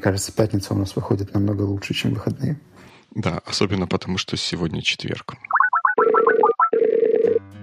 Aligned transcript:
кажется, 0.00 0.32
пятница 0.32 0.74
у 0.74 0.78
нас 0.78 0.96
выходит 0.96 1.34
намного 1.34 1.62
лучше, 1.62 1.94
чем 1.94 2.14
выходные. 2.14 2.58
Да, 3.14 3.40
особенно 3.46 3.86
потому, 3.86 4.18
что 4.18 4.36
сегодня 4.36 4.82
четверг. 4.82 5.34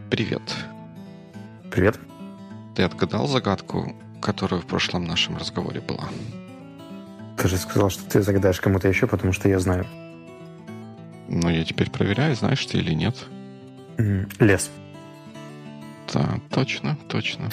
Привет. 0.10 0.42
Привет. 1.72 2.00
Ты 2.76 2.84
отгадал 2.84 3.28
загадку, 3.28 3.96
которая 4.22 4.62
в 4.62 4.66
прошлом 4.66 5.06
нашем 5.06 5.38
разговоре 5.38 5.82
была? 5.82 6.10
Ты 7.38 7.48
же 7.48 7.58
сказал, 7.58 7.90
что 7.90 8.04
ты 8.10 8.22
загадаешь 8.22 8.60
кому-то 8.60 8.88
еще, 8.88 9.08
потому 9.08 9.32
что 9.32 9.48
я 9.48 9.60
знаю. 9.60 9.86
Ну, 11.30 11.50
я 11.50 11.64
теперь 11.64 11.90
проверяю, 11.90 12.36
знаешь 12.36 12.66
ты 12.66 12.78
или 12.78 12.94
нет. 12.94 13.16
Лес. 14.40 14.70
Да, 16.14 16.40
точно, 16.50 16.98
точно. 17.10 17.50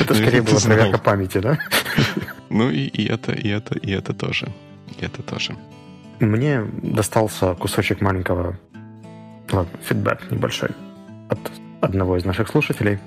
Это 0.00 0.14
скорее 0.14 0.42
была 0.42 0.60
проверка 0.60 0.98
памяти, 0.98 1.38
да? 1.38 1.58
Ну 2.56 2.70
и, 2.70 2.86
и 2.86 3.06
это, 3.06 3.32
и 3.32 3.48
это, 3.48 3.78
и 3.78 3.90
это 3.90 4.14
тоже. 4.14 4.48
И 4.98 5.04
это 5.04 5.22
тоже. 5.22 5.54
Мне 6.20 6.62
достался 6.82 7.54
кусочек 7.54 8.00
маленького, 8.00 8.58
ладно, 9.52 9.78
фидбэк 9.82 10.30
небольшой 10.30 10.70
от 11.28 11.38
одного 11.82 12.16
из 12.16 12.24
наших 12.24 12.48
слушателей. 12.48 12.98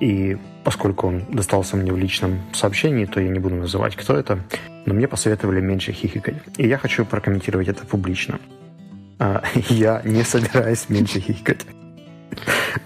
И 0.00 0.36
поскольку 0.62 1.06
он 1.06 1.22
достался 1.30 1.76
мне 1.78 1.90
в 1.90 1.96
личном 1.96 2.38
сообщении, 2.52 3.06
то 3.06 3.18
я 3.18 3.30
не 3.30 3.38
буду 3.38 3.54
называть, 3.54 3.96
кто 3.96 4.14
это, 4.14 4.40
но 4.84 4.92
мне 4.92 5.08
посоветовали 5.08 5.62
меньше 5.62 5.92
хихикать. 5.92 6.36
И 6.58 6.68
я 6.68 6.76
хочу 6.76 7.06
прокомментировать 7.06 7.68
это 7.68 7.86
публично. 7.86 8.38
А, 9.18 9.42
я 9.70 10.02
не 10.04 10.22
собираюсь 10.22 10.90
меньше 10.90 11.20
хихикать. 11.20 11.64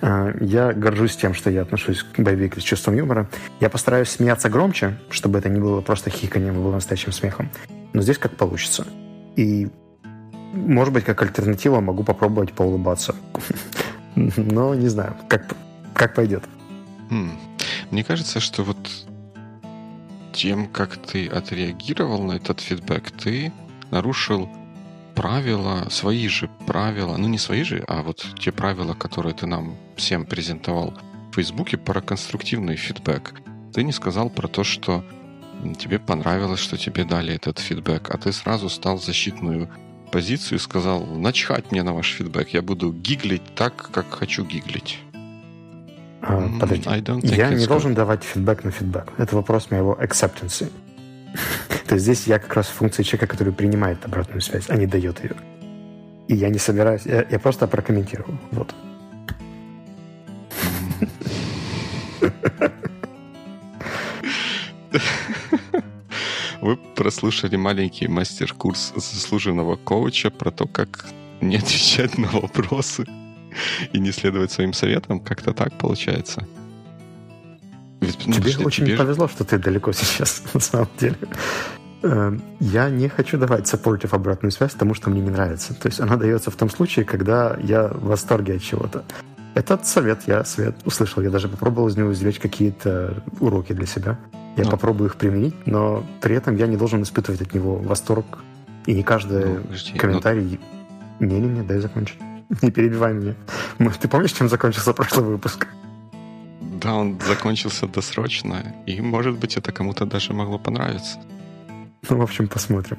А, 0.00 0.32
я 0.40 0.72
горжусь 0.72 1.16
тем, 1.16 1.34
что 1.34 1.50
я 1.50 1.62
отношусь 1.62 2.02
к 2.02 2.18
боевику 2.18 2.60
с 2.60 2.62
чувством 2.62 2.96
юмора. 2.96 3.28
Я 3.60 3.70
постараюсь 3.70 4.08
смеяться 4.08 4.48
громче, 4.48 4.98
чтобы 5.10 5.38
это 5.38 5.48
не 5.48 5.60
было 5.60 5.80
просто 5.80 6.10
хихиканием, 6.10 6.58
а 6.58 6.62
было 6.62 6.72
настоящим 6.72 7.12
смехом. 7.12 7.50
Но 7.92 8.02
здесь 8.02 8.18
как 8.18 8.36
получится. 8.36 8.86
И, 9.36 9.68
может 10.52 10.92
быть, 10.94 11.04
как 11.04 11.22
альтернатива 11.22 11.80
могу 11.80 12.04
попробовать 12.04 12.52
поулыбаться. 12.52 13.14
Но 14.14 14.74
не 14.74 14.88
знаю, 14.88 15.16
как, 15.28 15.54
как 15.94 16.14
пойдет. 16.14 16.44
Хм. 17.10 17.32
Мне 17.90 18.04
кажется, 18.04 18.40
что 18.40 18.62
вот 18.62 18.78
тем, 20.32 20.68
как 20.68 20.96
ты 20.96 21.26
отреагировал 21.26 22.22
на 22.22 22.32
этот 22.32 22.60
фидбэк, 22.60 23.10
ты 23.10 23.52
нарушил 23.90 24.48
правила, 25.20 25.86
свои 25.90 26.28
же 26.28 26.48
правила, 26.66 27.18
ну 27.18 27.28
не 27.28 27.36
свои 27.36 27.62
же, 27.62 27.84
а 27.86 28.02
вот 28.02 28.26
те 28.38 28.52
правила, 28.52 28.94
которые 28.94 29.34
ты 29.34 29.46
нам 29.46 29.76
всем 29.96 30.24
презентовал 30.24 30.94
в 31.30 31.34
Фейсбуке 31.34 31.76
про 31.76 32.00
конструктивный 32.00 32.76
фидбэк. 32.76 33.34
Ты 33.74 33.84
не 33.84 33.92
сказал 33.92 34.30
про 34.30 34.48
то, 34.48 34.64
что 34.64 35.04
тебе 35.78 35.98
понравилось, 35.98 36.60
что 36.60 36.78
тебе 36.78 37.04
дали 37.04 37.34
этот 37.34 37.58
фидбэк, 37.58 38.08
а 38.08 38.16
ты 38.16 38.32
сразу 38.32 38.70
стал 38.70 38.98
защитную 38.98 39.68
позицию 40.10 40.56
и 40.56 40.60
сказал, 40.60 41.04
начхать 41.04 41.70
мне 41.70 41.82
на 41.82 41.92
ваш 41.92 42.14
фидбэк, 42.14 42.54
я 42.54 42.62
буду 42.62 42.90
гиглить 42.90 43.54
так, 43.54 43.90
как 43.92 44.10
хочу 44.10 44.46
гиглить. 44.46 45.00
А, 46.22 46.48
подожди, 46.58 46.88
я 47.36 47.50
не 47.50 47.66
должен 47.66 47.92
давать 47.92 48.24
фидбэк 48.24 48.64
на 48.64 48.70
фидбэк. 48.70 49.12
Это 49.18 49.36
вопрос 49.36 49.70
моего 49.70 49.98
acceptance. 50.00 50.70
То 51.86 51.94
есть 51.94 52.04
здесь 52.04 52.26
я 52.26 52.38
как 52.38 52.54
раз 52.54 52.66
функция 52.68 53.04
человека, 53.04 53.26
который 53.26 53.52
принимает 53.52 54.04
обратную 54.04 54.40
связь, 54.40 54.66
а 54.68 54.76
не 54.76 54.86
дает 54.86 55.22
ее. 55.24 55.36
И 56.28 56.34
я 56.34 56.48
не 56.48 56.58
собираюсь, 56.58 57.02
я, 57.04 57.26
я 57.28 57.38
просто 57.38 57.66
прокомментирую. 57.66 58.38
Вот. 58.52 58.74
Вы 66.60 66.76
прослушали 66.94 67.56
маленький 67.56 68.06
мастер-курс 68.06 68.92
заслуженного 68.94 69.76
коуча 69.76 70.30
про 70.30 70.50
то, 70.50 70.66
как 70.66 71.06
не 71.40 71.56
отвечать 71.56 72.18
на 72.18 72.28
вопросы 72.28 73.06
и 73.92 73.98
не 73.98 74.12
следовать 74.12 74.52
своим 74.52 74.72
советам. 74.72 75.20
Как-то 75.20 75.52
так 75.52 75.76
получается. 75.78 76.46
Ведь, 78.00 78.26
ну, 78.26 78.32
тебе 78.32 78.64
очень 78.64 78.86
тебе... 78.86 78.96
повезло, 78.96 79.28
что 79.28 79.44
ты 79.44 79.58
далеко 79.58 79.92
сейчас, 79.92 80.42
на 80.54 80.60
самом 80.60 80.88
деле. 80.98 81.16
Эм, 82.02 82.42
я 82.60 82.88
не 82.88 83.08
хочу 83.08 83.36
давать 83.38 83.72
supportive 83.72 84.14
обратную 84.14 84.52
связь 84.52 84.72
тому, 84.72 84.94
что 84.94 85.10
мне 85.10 85.20
не 85.20 85.30
нравится. 85.30 85.74
То 85.74 85.88
есть 85.88 86.00
она 86.00 86.16
дается 86.16 86.50
в 86.50 86.56
том 86.56 86.70
случае, 86.70 87.04
когда 87.04 87.56
я 87.62 87.88
в 87.88 88.06
восторге 88.06 88.54
от 88.54 88.62
чего-то. 88.62 89.04
Этот 89.54 89.86
совет 89.86 90.22
я 90.26 90.44
совет 90.44 90.76
услышал. 90.84 91.22
Я 91.22 91.30
даже 91.30 91.48
попробовал 91.48 91.88
из 91.88 91.96
него 91.96 92.12
извлечь 92.12 92.38
какие-то 92.38 93.22
уроки 93.40 93.72
для 93.72 93.86
себя. 93.86 94.18
Я 94.56 94.64
ну. 94.64 94.70
попробую 94.70 95.10
их 95.10 95.16
применить, 95.16 95.54
но 95.66 96.04
при 96.20 96.34
этом 96.36 96.56
я 96.56 96.66
не 96.66 96.76
должен 96.76 97.02
испытывать 97.02 97.42
от 97.42 97.52
него 97.52 97.76
восторг. 97.76 98.38
И 98.86 98.94
не 98.94 99.02
каждый 99.02 99.44
ну, 99.44 99.60
подожди, 99.60 99.98
комментарий... 99.98 100.60
Ну... 101.18 101.26
Не-не-не, 101.26 101.62
дай 101.62 101.80
закончить. 101.80 102.18
Не 102.62 102.70
перебивай 102.70 103.12
меня. 103.12 103.34
Ты 104.00 104.08
помнишь, 104.08 104.32
чем 104.32 104.48
закончился 104.48 104.94
прошлый 104.94 105.26
выпуск? 105.26 105.66
Да, 106.60 106.94
он 106.94 107.18
закончился 107.26 107.86
досрочно, 107.86 108.74
и, 108.86 109.00
может 109.00 109.38
быть, 109.38 109.56
это 109.56 109.72
кому-то 109.72 110.04
даже 110.04 110.34
могло 110.34 110.58
понравиться. 110.58 111.18
Ну, 112.08 112.18
в 112.18 112.22
общем, 112.22 112.48
посмотрим. 112.48 112.98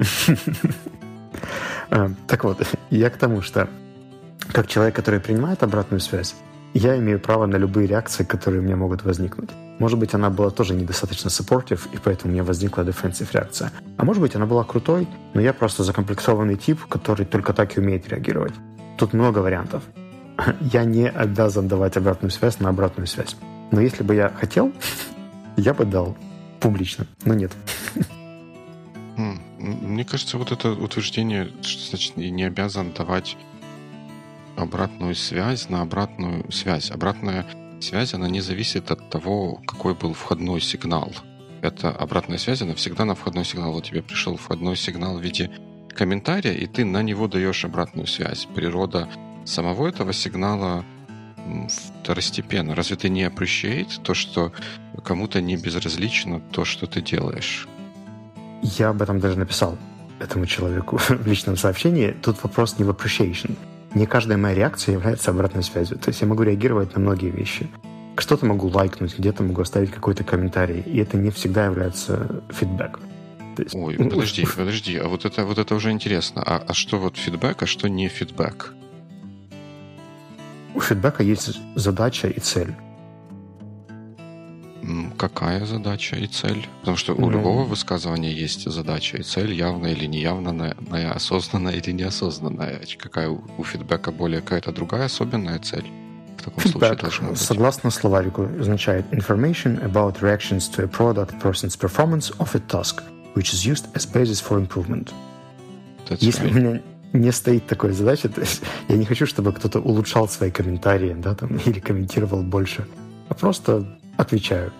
А, 1.93 2.09
так 2.25 2.45
вот, 2.45 2.65
я 2.89 3.09
к 3.09 3.17
тому, 3.17 3.41
что 3.41 3.67
как 4.53 4.67
человек, 4.67 4.95
который 4.95 5.19
принимает 5.19 5.61
обратную 5.61 5.99
связь, 5.99 6.35
я 6.73 6.97
имею 6.97 7.19
право 7.19 7.45
на 7.45 7.57
любые 7.57 7.85
реакции, 7.87 8.23
которые 8.23 8.61
у 8.61 8.63
меня 8.63 8.77
могут 8.77 9.03
возникнуть. 9.03 9.49
Может 9.79 9.99
быть, 9.99 10.13
она 10.13 10.29
была 10.29 10.51
тоже 10.51 10.73
недостаточно 10.73 11.27
supportive, 11.29 11.81
и 11.93 11.97
поэтому 11.97 12.31
у 12.31 12.33
меня 12.33 12.43
возникла 12.43 12.83
defensive 12.83 13.27
реакция. 13.33 13.71
А 13.97 14.05
может 14.05 14.21
быть, 14.21 14.35
она 14.35 14.45
была 14.45 14.63
крутой, 14.63 15.07
но 15.33 15.41
я 15.41 15.53
просто 15.53 15.83
закомплексованный 15.83 16.55
тип, 16.55 16.85
который 16.85 17.25
только 17.25 17.51
так 17.53 17.75
и 17.75 17.81
умеет 17.81 18.07
реагировать. 18.07 18.53
Тут 18.97 19.13
много 19.13 19.39
вариантов. 19.39 19.83
Я 20.61 20.83
не 20.83 21.09
обязан 21.09 21.67
давать 21.67 21.97
обратную 21.97 22.31
связь 22.31 22.59
на 22.59 22.69
обратную 22.69 23.07
связь. 23.07 23.35
Но 23.71 23.81
если 23.81 24.03
бы 24.03 24.15
я 24.15 24.29
хотел, 24.29 24.71
я 25.57 25.73
бы 25.73 25.85
дал 25.85 26.15
публично, 26.59 27.07
но 27.25 27.33
нет. 27.33 27.51
Мне 29.57 30.05
кажется, 30.05 30.37
вот 30.37 30.51
это 30.51 30.71
утверждение, 30.71 31.51
что 31.61 31.89
значит 31.89 32.17
не 32.17 32.43
обязан 32.43 32.91
давать 32.93 33.37
обратную 34.57 35.15
связь 35.15 35.69
на 35.69 35.81
обратную 35.81 36.51
связь. 36.51 36.89
Обратная 36.89 37.45
связь, 37.79 38.13
она 38.13 38.27
не 38.27 38.41
зависит 38.41 38.89
от 38.89 39.09
того, 39.09 39.61
какой 39.67 39.93
был 39.93 40.13
входной 40.13 40.61
сигнал. 40.61 41.11
Это 41.61 41.91
обратная 41.91 42.39
связь, 42.39 42.61
она 42.61 42.73
всегда 42.73 43.05
на 43.05 43.13
входной 43.13 43.45
сигнал. 43.45 43.73
Вот 43.73 43.85
тебе 43.85 44.01
пришел 44.01 44.35
входной 44.35 44.75
сигнал 44.75 45.17
в 45.17 45.21
виде 45.21 45.51
комментария, 45.89 46.53
и 46.53 46.65
ты 46.65 46.83
на 46.83 47.03
него 47.03 47.27
даешь 47.27 47.63
обратную 47.63 48.07
связь. 48.07 48.47
Природа 48.55 49.07
самого 49.45 49.87
этого 49.87 50.13
сигнала 50.13 50.83
второстепенно. 52.01 52.75
Разве 52.75 52.95
ты 52.95 53.09
не 53.09 53.23
appreciate 53.23 54.01
то, 54.03 54.13
что 54.13 54.51
кому-то 55.03 55.41
не 55.41 55.57
безразлично 55.57 56.39
то, 56.51 56.65
что 56.65 56.87
ты 56.87 57.01
делаешь? 57.01 57.67
Я 58.61 58.89
об 58.89 59.01
этом 59.01 59.19
даже 59.19 59.39
написал 59.39 59.77
этому 60.19 60.45
человеку 60.45 60.97
в 61.09 61.27
личном 61.27 61.57
сообщении. 61.57 62.11
Тут 62.11 62.41
вопрос 62.43 62.77
не 62.77 62.85
в 62.85 62.89
appreciation. 62.89 63.55
Не 63.93 64.05
каждая 64.05 64.37
моя 64.37 64.55
реакция 64.55 64.93
является 64.93 65.31
обратной 65.31 65.63
связью. 65.63 65.97
То 65.97 66.09
есть 66.09 66.21
я 66.21 66.27
могу 66.27 66.43
реагировать 66.43 66.93
на 66.93 67.01
многие 67.01 67.29
вещи. 67.29 67.67
Что-то 68.17 68.45
могу 68.45 68.67
лайкнуть, 68.67 69.17
где-то 69.17 69.43
могу 69.43 69.61
оставить 69.61 69.91
какой-то 69.91 70.23
комментарий. 70.23 70.81
И 70.81 70.97
это 70.97 71.17
не 71.17 71.31
всегда 71.31 71.65
является 71.65 72.43
фидбэк. 72.49 72.99
Есть, 73.57 73.75
Ой, 73.75 73.95
ну, 73.97 74.09
подожди, 74.09 74.45
подожди, 74.45 74.97
а 74.97 75.07
вот 75.07 75.25
это, 75.25 75.43
вот 75.43 75.57
это 75.57 75.75
уже 75.75 75.91
интересно. 75.91 76.41
А, 76.45 76.63
а 76.65 76.73
что 76.73 76.97
вот 76.97 77.17
фидбэк, 77.17 77.63
а 77.63 77.65
что 77.65 77.89
не 77.89 78.07
фидбэк? 78.07 78.73
У 80.73 80.79
фидбэка 80.79 81.23
есть 81.23 81.59
задача 81.75 82.27
и 82.27 82.39
цель. 82.39 82.73
Какая 85.17 85.65
задача 85.65 86.15
и 86.15 86.25
цель? 86.27 86.67
Потому 86.79 86.97
что 86.97 87.13
у 87.13 87.21
ну, 87.21 87.29
любого 87.29 87.63
высказывания 87.63 88.33
есть 88.33 88.69
задача 88.69 89.17
и 89.17 89.23
цель, 89.23 89.53
явная 89.53 89.91
или 89.91 90.07
неявная, 90.07 90.75
осознанная 91.13 91.73
или 91.73 91.91
неосознанная. 91.91 92.81
Какая 92.97 93.29
у, 93.29 93.63
фидбэка 93.63 94.11
более 94.11 94.41
какая-то 94.41 94.71
другая 94.71 95.05
особенная 95.05 95.59
цель? 95.59 95.85
В 96.37 96.43
таком 96.43 96.63
Feedback, 96.63 96.99
случае 96.99 97.35
согласно 97.35 97.91
словарику, 97.91 98.47
означает 98.59 99.05
information 99.13 99.79
about 99.83 100.21
reactions 100.21 100.67
to 100.67 100.83
a 100.83 100.87
product 100.87 101.39
person's 101.39 101.77
performance 101.77 102.31
of 102.39 102.55
a 102.55 102.59
task, 102.59 103.03
which 103.35 103.53
is 103.53 103.63
used 103.63 103.85
as 103.93 104.07
basis 104.07 104.41
for 104.41 104.57
improvement. 104.57 105.13
That's 106.09 106.23
Если 106.23 106.47
right. 106.47 106.51
у 106.51 106.53
меня 106.55 106.81
не 107.13 107.31
стоит 107.31 107.67
такой 107.67 107.91
задачи, 107.91 108.29
то 108.29 108.41
есть 108.41 108.61
я 108.87 108.97
не 108.97 109.05
хочу, 109.05 109.25
чтобы 109.25 109.51
кто-то 109.53 109.79
улучшал 109.79 110.27
свои 110.27 110.51
комментарии, 110.51 111.15
да, 111.17 111.35
там, 111.35 111.57
или 111.65 111.79
комментировал 111.79 112.43
больше, 112.43 112.87
а 113.29 113.33
просто 113.33 113.97
отвечаю. 114.17 114.71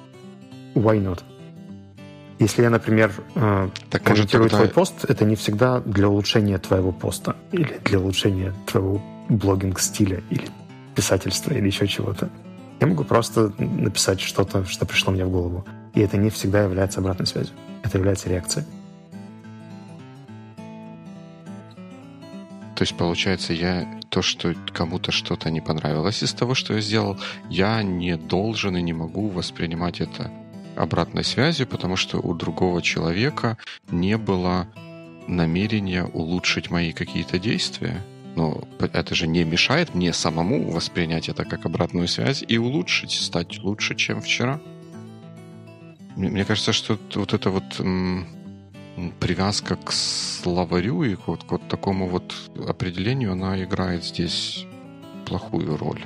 Why 0.76 1.04
not? 1.04 1.22
Если 2.40 2.64
я, 2.64 2.70
например, 2.70 3.12
э, 3.36 3.70
так 3.90 4.04
комментирую 4.04 4.50
тогда... 4.50 4.66
твой 4.66 4.74
пост, 4.74 5.06
это 5.08 5.26
не 5.26 5.36
всегда 5.36 5.80
для 5.82 6.08
улучшения 6.08 6.58
твоего 6.58 6.92
поста 6.92 7.36
или 7.52 7.80
для 7.86 8.00
улучшения 8.00 8.54
твоего 8.66 9.02
блогинг-стиля 9.30 10.24
или 10.32 10.48
писательства 10.96 11.54
или 11.54 11.68
еще 11.68 11.88
чего-то. 11.88 12.30
Я 12.80 12.88
могу 12.88 13.04
просто 13.04 13.54
написать 13.60 14.20
что-то, 14.20 14.66
что 14.66 14.88
пришло 14.88 15.14
мне 15.14 15.24
в 15.24 15.30
голову. 15.30 15.66
И 15.94 16.02
это 16.02 16.18
не 16.18 16.32
всегда 16.32 16.64
является 16.64 17.00
обратной 17.00 17.28
связью. 17.28 17.54
Это 17.84 18.00
является 18.00 18.28
реакцией. 18.28 18.66
То 22.82 22.84
есть, 22.84 22.98
получается, 22.98 23.54
я 23.54 23.88
то, 24.10 24.24
что 24.24 24.56
кому-то 24.74 25.12
что-то 25.12 25.52
не 25.52 25.62
понравилось 25.62 26.24
из 26.24 26.34
того, 26.34 26.56
что 26.56 26.74
я 26.74 26.82
сделал, 26.82 27.16
я 27.48 27.84
не 27.84 28.18
должен 28.18 28.76
и 28.76 28.82
не 28.82 28.92
могу 28.92 29.28
воспринимать 29.28 30.02
это 30.02 30.32
обратной 30.76 31.24
связью, 31.24 31.68
потому 31.68 31.96
что 31.96 32.18
у 32.18 32.34
другого 32.34 32.82
человека 32.82 33.60
не 33.92 34.18
было 34.18 34.68
намерения 35.28 36.06
улучшить 36.06 36.72
мои 36.72 36.92
какие-то 36.92 37.38
действия. 37.38 38.02
Но 38.36 38.68
это 38.80 39.14
же 39.14 39.28
не 39.28 39.44
мешает 39.44 39.94
мне 39.94 40.12
самому 40.12 40.72
воспринять 40.72 41.30
это 41.30 41.46
как 41.46 41.68
обратную 41.68 42.08
связь 42.08 42.44
и 42.48 42.58
улучшить, 42.58 43.12
стать 43.12 43.60
лучше, 43.60 43.94
чем 43.94 44.24
вчера. 44.24 44.60
Мне 46.16 46.46
кажется, 46.46 46.74
что 46.74 46.98
вот 47.14 47.36
это 47.36 47.52
вот 47.52 47.80
привязка 49.20 49.76
к 49.76 49.92
словарю 49.92 51.04
и 51.04 51.18
вот, 51.26 51.44
к 51.44 51.52
вот 51.52 51.68
такому 51.68 52.08
вот 52.08 52.34
определению, 52.68 53.32
она 53.32 53.64
играет 53.64 54.04
здесь 54.04 54.66
плохую 55.26 55.78
роль. 55.78 56.02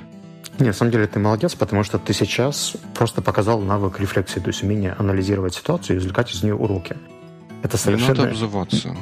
Нет, 0.58 0.68
на 0.68 0.72
самом 0.72 0.92
деле 0.92 1.06
ты 1.06 1.18
молодец, 1.18 1.54
потому 1.54 1.84
что 1.84 1.98
ты 1.98 2.14
сейчас 2.14 2.76
просто 2.94 3.20
показал 3.20 3.60
навык 3.60 4.00
рефлексии, 4.00 4.40
то 4.40 4.48
есть 4.48 4.62
умение 4.62 4.92
анализировать 4.98 5.54
ситуацию 5.54 5.96
и 5.96 6.00
извлекать 6.00 6.32
из 6.32 6.42
нее 6.42 6.54
уроки. 6.54 6.96
Это 7.62 7.76
совершенно... 7.76 8.12
Не 8.12 8.18
надо 8.18 8.30
обзываться. 8.30 8.96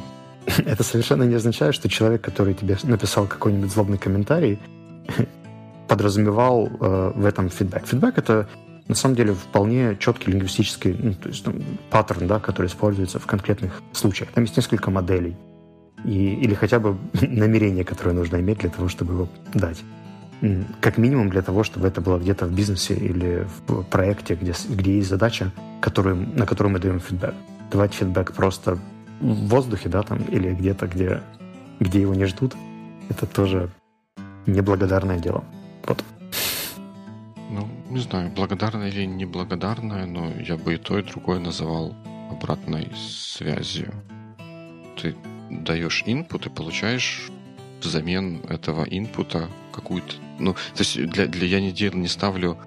Это 0.46 0.82
совершенно 0.82 1.22
не 1.22 1.34
означает, 1.34 1.74
что 1.74 1.88
человек, 1.88 2.22
который 2.22 2.54
тебе 2.54 2.76
написал 2.82 3.26
какой-нибудь 3.26 3.70
злобный 3.70 3.98
комментарий, 3.98 4.58
подразумевал 5.88 6.68
э, 6.68 7.12
в 7.14 7.24
этом 7.24 7.50
фидбэк. 7.50 7.86
Фидбэк— 7.86 8.14
это 8.18 8.48
на 8.88 8.94
самом 8.94 9.16
деле 9.16 9.32
вполне 9.32 9.96
четкий 9.98 10.30
лингвистический 10.30 10.94
ну, 10.98 11.14
то 11.14 11.28
есть, 11.28 11.46
ну, 11.46 11.54
паттерн, 11.90 12.26
да, 12.26 12.38
который 12.38 12.66
используется 12.66 13.18
в 13.18 13.26
конкретных 13.26 13.80
случаях. 13.92 14.30
Там 14.32 14.44
есть 14.44 14.56
несколько 14.56 14.90
моделей. 14.90 15.36
И, 16.04 16.34
или 16.34 16.54
хотя 16.54 16.78
бы 16.78 16.96
намерение, 17.22 17.84
которое 17.84 18.12
нужно 18.12 18.36
иметь 18.36 18.58
для 18.58 18.70
того, 18.70 18.88
чтобы 18.88 19.14
его 19.14 19.28
дать. 19.54 19.82
Как 20.80 20.98
минимум 20.98 21.30
для 21.30 21.40
того, 21.40 21.64
чтобы 21.64 21.88
это 21.88 22.02
было 22.02 22.18
где-то 22.18 22.46
в 22.46 22.54
бизнесе 22.54 22.94
или 22.94 23.46
в 23.66 23.82
проекте, 23.84 24.34
где, 24.34 24.52
где 24.68 24.96
есть 24.96 25.08
задача, 25.08 25.50
которую, 25.80 26.16
на 26.16 26.44
которую 26.44 26.72
мы 26.72 26.78
даем 26.78 27.00
фидбэк. 27.00 27.34
Давать 27.70 27.94
фидбэк 27.94 28.32
просто 28.32 28.78
в 29.20 29.48
воздухе, 29.48 29.88
да, 29.88 30.02
там, 30.02 30.18
или 30.24 30.52
где-то, 30.52 30.86
где, 30.86 31.22
где 31.80 32.02
его 32.02 32.14
не 32.14 32.26
ждут, 32.26 32.54
это 33.08 33.24
тоже 33.26 33.70
неблагодарное 34.46 35.18
дело. 35.18 35.44
Не 37.90 38.00
знаю, 38.00 38.30
благодарное 38.30 38.88
или 38.88 39.04
неблагодарное, 39.04 40.06
но 40.06 40.32
я 40.40 40.56
бы 40.56 40.74
и 40.74 40.78
то, 40.78 40.98
и 40.98 41.02
другое 41.02 41.38
называл 41.38 41.94
обратной 42.30 42.90
связью. 42.96 43.92
Ты 45.00 45.14
даешь 45.50 46.02
инпут 46.06 46.46
и 46.46 46.50
получаешь 46.50 47.30
взамен 47.82 48.40
этого 48.48 48.84
инпута 48.84 49.48
какую-то... 49.72 50.14
Ну, 50.38 50.54
то 50.54 50.78
есть 50.78 50.96
для, 51.10 51.26
для 51.26 51.46
я 51.46 51.60
не, 51.60 51.72
дел, 51.72 51.92
не 51.92 52.08
ставлю, 52.08 52.58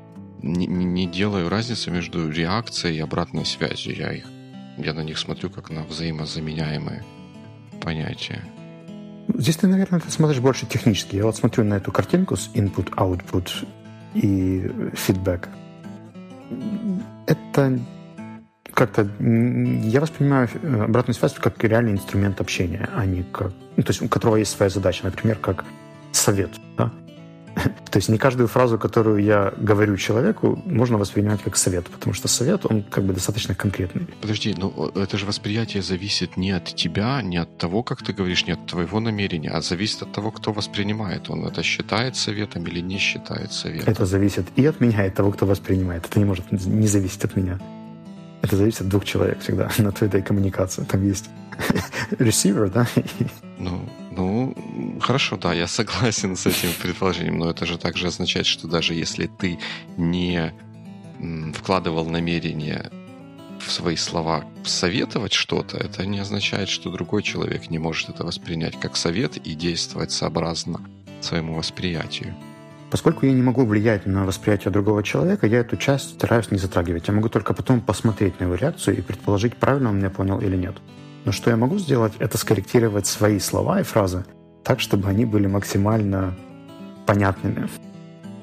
не, 0.41 0.67
не 0.67 1.07
делаю 1.07 1.49
разницы 1.49 1.89
между 1.89 2.29
реакцией 2.29 2.97
и 2.97 2.99
обратной 2.99 3.45
связью. 3.45 3.95
Я 3.95 4.13
их 4.13 4.25
я 4.77 4.93
на 4.93 5.01
них 5.01 5.17
смотрю 5.17 5.49
как 5.49 5.69
на 5.69 5.83
взаимозаменяемые 5.83 7.03
понятия. 7.81 8.43
Здесь 9.33 9.57
ты, 9.57 9.67
наверное, 9.67 9.99
ты 9.99 10.09
смотришь 10.09 10.39
больше 10.39 10.65
технически. 10.65 11.17
Я 11.17 11.25
вот 11.25 11.35
смотрю 11.35 11.63
на 11.63 11.75
эту 11.75 11.91
картинку 11.91 12.37
с 12.37 12.49
input, 12.53 12.93
output 12.95 13.67
и 14.21 14.71
feedback. 14.93 15.47
Это 17.25 17.79
как-то... 18.73 19.07
Я 19.19 20.01
воспринимаю 20.01 20.47
э, 20.53 20.83
обратную 20.83 21.15
связь 21.15 21.33
как 21.33 21.63
реальный 21.63 21.93
инструмент 21.93 22.39
общения, 22.41 22.89
а 22.95 23.05
не 23.05 23.23
как... 23.23 23.51
Ну, 23.75 23.83
то 23.83 23.89
есть 23.89 24.01
у 24.01 24.07
которого 24.07 24.37
есть 24.37 24.55
своя 24.55 24.69
задача, 24.69 25.03
например, 25.03 25.37
как 25.37 25.65
совет. 26.11 26.51
Да? 26.77 26.91
То 27.91 27.97
есть 27.97 28.09
не 28.09 28.17
каждую 28.17 28.47
фразу, 28.47 28.77
которую 28.77 29.23
я 29.23 29.53
говорю 29.57 29.97
человеку, 29.97 30.61
можно 30.65 30.97
воспринимать 30.97 31.41
как 31.41 31.57
совет, 31.57 31.85
потому 31.87 32.13
что 32.13 32.27
совет, 32.27 32.65
он 32.65 32.83
как 32.83 33.03
бы 33.03 33.13
достаточно 33.13 33.55
конкретный. 33.55 34.07
Подожди, 34.21 34.55
но 34.57 34.73
ну, 34.75 35.01
это 35.01 35.17
же 35.17 35.25
восприятие 35.25 35.81
зависит 35.83 36.37
не 36.37 36.51
от 36.51 36.65
тебя, 36.65 37.21
не 37.21 37.37
от 37.37 37.57
того, 37.57 37.83
как 37.83 38.03
ты 38.03 38.13
говоришь, 38.13 38.45
не 38.45 38.53
от 38.53 38.65
твоего 38.65 38.99
намерения, 38.99 39.49
а 39.49 39.61
зависит 39.61 40.01
от 40.01 40.11
того, 40.11 40.31
кто 40.31 40.51
воспринимает. 40.51 41.29
Он 41.29 41.45
это 41.45 41.63
считает 41.63 42.15
советом 42.15 42.65
или 42.67 42.81
не 42.81 42.97
считает 42.97 43.51
советом. 43.53 43.93
Это 43.93 44.05
зависит 44.05 44.45
и 44.55 44.65
от 44.65 44.79
меня, 44.79 45.05
и 45.05 45.07
от 45.07 45.15
того, 45.15 45.31
кто 45.31 45.45
воспринимает. 45.45 46.05
Это 46.05 46.19
не 46.19 46.25
может 46.25 46.51
не 46.51 46.87
зависеть 46.87 47.23
от 47.23 47.35
меня. 47.35 47.59
Это 48.41 48.55
зависит 48.55 48.81
от 48.81 48.89
двух 48.89 49.05
человек 49.05 49.39
всегда 49.41 49.69
на 49.77 49.89
этой 49.89 50.21
коммуникации. 50.21 50.83
Там 50.83 51.05
есть 51.05 51.29
receiver, 52.11 52.69
да? 52.69 52.87
Ну, 53.57 53.81
ну, 54.17 54.99
хорошо, 54.99 55.37
да, 55.37 55.53
я 55.53 55.67
согласен 55.67 56.35
с 56.35 56.45
этим 56.47 56.69
предположением, 56.81 57.37
но 57.37 57.49
это 57.49 57.65
же 57.65 57.77
также 57.77 58.07
означает, 58.07 58.47
что 58.47 58.67
даже 58.67 58.93
если 58.95 59.27
ты 59.27 59.59
не 59.95 60.53
вкладывал 61.53 62.05
намерение 62.05 62.89
в 63.59 63.71
свои 63.71 63.95
слова 63.95 64.43
советовать 64.63 65.33
что-то, 65.33 65.77
это 65.77 66.05
не 66.05 66.19
означает, 66.19 66.69
что 66.69 66.91
другой 66.91 67.23
человек 67.23 67.69
не 67.69 67.79
может 67.79 68.09
это 68.09 68.23
воспринять 68.23 68.79
как 68.79 68.95
совет 68.95 69.37
и 69.37 69.53
действовать 69.53 70.11
сообразно 70.11 70.81
своему 71.21 71.55
восприятию. 71.55 72.35
Поскольку 72.89 73.25
я 73.25 73.33
не 73.33 73.41
могу 73.41 73.65
влиять 73.65 74.05
на 74.05 74.25
восприятие 74.25 74.71
другого 74.71 75.03
человека, 75.03 75.45
я 75.45 75.59
эту 75.59 75.75
часть 75.77 76.15
стараюсь 76.15 76.51
не 76.51 76.57
затрагивать. 76.57 77.07
Я 77.07 77.13
могу 77.13 77.29
только 77.29 77.53
потом 77.53 77.81
посмотреть 77.81 78.39
на 78.39 78.45
его 78.45 78.55
реакцию 78.55 78.97
и 78.97 79.01
предположить, 79.01 79.57
правильно 79.57 79.89
он 79.89 79.97
меня 79.97 80.09
понял 80.09 80.39
или 80.39 80.55
нет. 80.55 80.77
Но 81.27 81.33
что 81.33 81.49
я 81.49 81.57
могу 81.57 81.77
сделать, 81.77 82.13
это 82.19 82.37
скорректировать 82.37 83.05
свои 83.05 83.39
слова 83.39 83.81
и 83.81 83.83
фразы 83.83 84.23
так, 84.63 84.79
чтобы 84.79 85.09
они 85.09 85.25
были 85.25 85.45
максимально 85.45 86.33
понятными. 87.05 87.67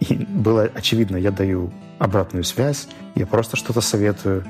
И 0.01 0.17
было 0.17 0.65
очевидно, 0.65 1.17
я 1.17 1.31
даю 1.31 1.73
обратную 1.99 2.45
связь, 2.45 2.87
я 3.15 3.27
просто 3.27 3.57
что-то 3.57 3.81
советую, 3.81 4.45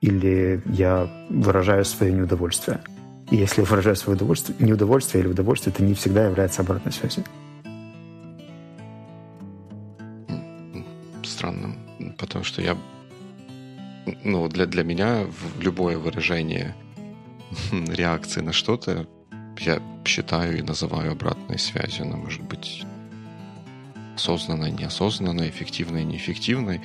или 0.00 0.60
я 0.66 1.08
выражаю 1.30 1.84
свое 1.84 2.12
неудовольствие. 2.12 2.80
И 3.30 3.36
если 3.36 3.60
я 3.60 3.68
выражаю 3.68 3.94
свое 3.94 4.16
удовольствие, 4.16 4.56
неудовольствие 4.58 5.22
или 5.22 5.30
удовольствие, 5.30 5.72
это 5.72 5.84
не 5.84 5.94
всегда 5.94 6.26
является 6.26 6.62
обратной 6.62 6.90
связью. 6.90 7.22
Странным, 11.22 11.78
потому 12.18 12.44
что 12.44 12.62
я 12.62 12.76
ну, 14.24 14.48
для, 14.48 14.66
для 14.66 14.82
меня 14.82 15.26
любое 15.60 15.98
выражение 15.98 16.74
реакции 17.72 18.40
на 18.40 18.52
что-то 18.52 19.06
я 19.58 19.80
считаю 20.04 20.58
и 20.58 20.62
называю 20.62 21.12
обратной 21.12 21.58
связью. 21.58 22.06
Она 22.06 22.16
может 22.16 22.42
быть 22.42 22.84
осознанной, 24.14 24.70
неосознанной, 24.70 25.48
эффективной, 25.48 26.04
неэффективной, 26.04 26.80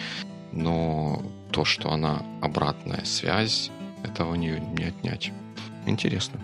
но 0.51 1.21
то, 1.51 1.65
что 1.65 1.91
она 1.91 2.23
обратная 2.41 3.03
связь, 3.05 3.71
этого 4.03 4.35
не, 4.35 4.59
не 4.77 4.85
отнять. 4.85 5.31
Интересно. 5.85 6.39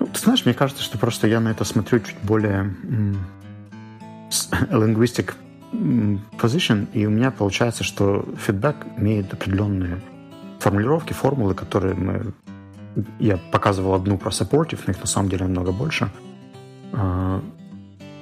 Ну, 0.00 0.06
ты 0.06 0.18
знаешь, 0.20 0.44
мне 0.44 0.54
кажется, 0.54 0.82
что 0.82 0.98
просто 0.98 1.26
я 1.26 1.40
на 1.40 1.48
это 1.48 1.64
смотрю 1.64 2.00
чуть 2.00 2.16
более 2.22 2.74
linguistic 4.70 5.34
position, 5.72 6.88
и 6.92 7.06
у 7.06 7.10
меня 7.10 7.30
получается, 7.30 7.84
что 7.84 8.26
фидбэк 8.46 8.86
имеет 8.96 9.32
определенные 9.32 10.00
формулировки, 10.60 11.12
формулы, 11.12 11.54
которые 11.54 11.94
мы 11.94 12.32
я 13.18 13.36
показывал 13.36 13.94
одну 13.94 14.18
про 14.18 14.30
supportive, 14.30 14.80
но 14.86 14.92
их 14.92 15.00
на 15.00 15.06
самом 15.06 15.28
деле 15.28 15.44
намного 15.44 15.72
больше. 15.72 16.10
А, 16.92 17.42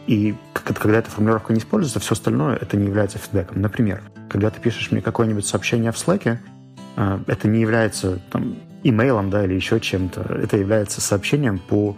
и 0.06 0.34
когда 0.52 0.98
эта 0.98 1.10
формулировка 1.10 1.52
не 1.52 1.60
используется, 1.60 2.00
все 2.00 2.14
остальное 2.14 2.56
это 2.56 2.76
не 2.76 2.86
является 2.86 3.18
фидбэком. 3.18 3.60
Например, 3.60 4.02
когда 4.28 4.50
ты 4.50 4.60
пишешь 4.60 4.90
мне 4.90 5.00
какое-нибудь 5.00 5.46
сообщение 5.46 5.92
в 5.92 5.96
Slack, 5.96 6.38
а, 6.96 7.20
это 7.26 7.48
не 7.48 7.60
является 7.60 8.20
там, 8.30 8.56
имейлом 8.82 9.30
да, 9.30 9.44
или 9.44 9.54
еще 9.54 9.80
чем-то. 9.80 10.22
Это 10.42 10.56
является 10.56 11.00
сообщением 11.00 11.58
по 11.58 11.96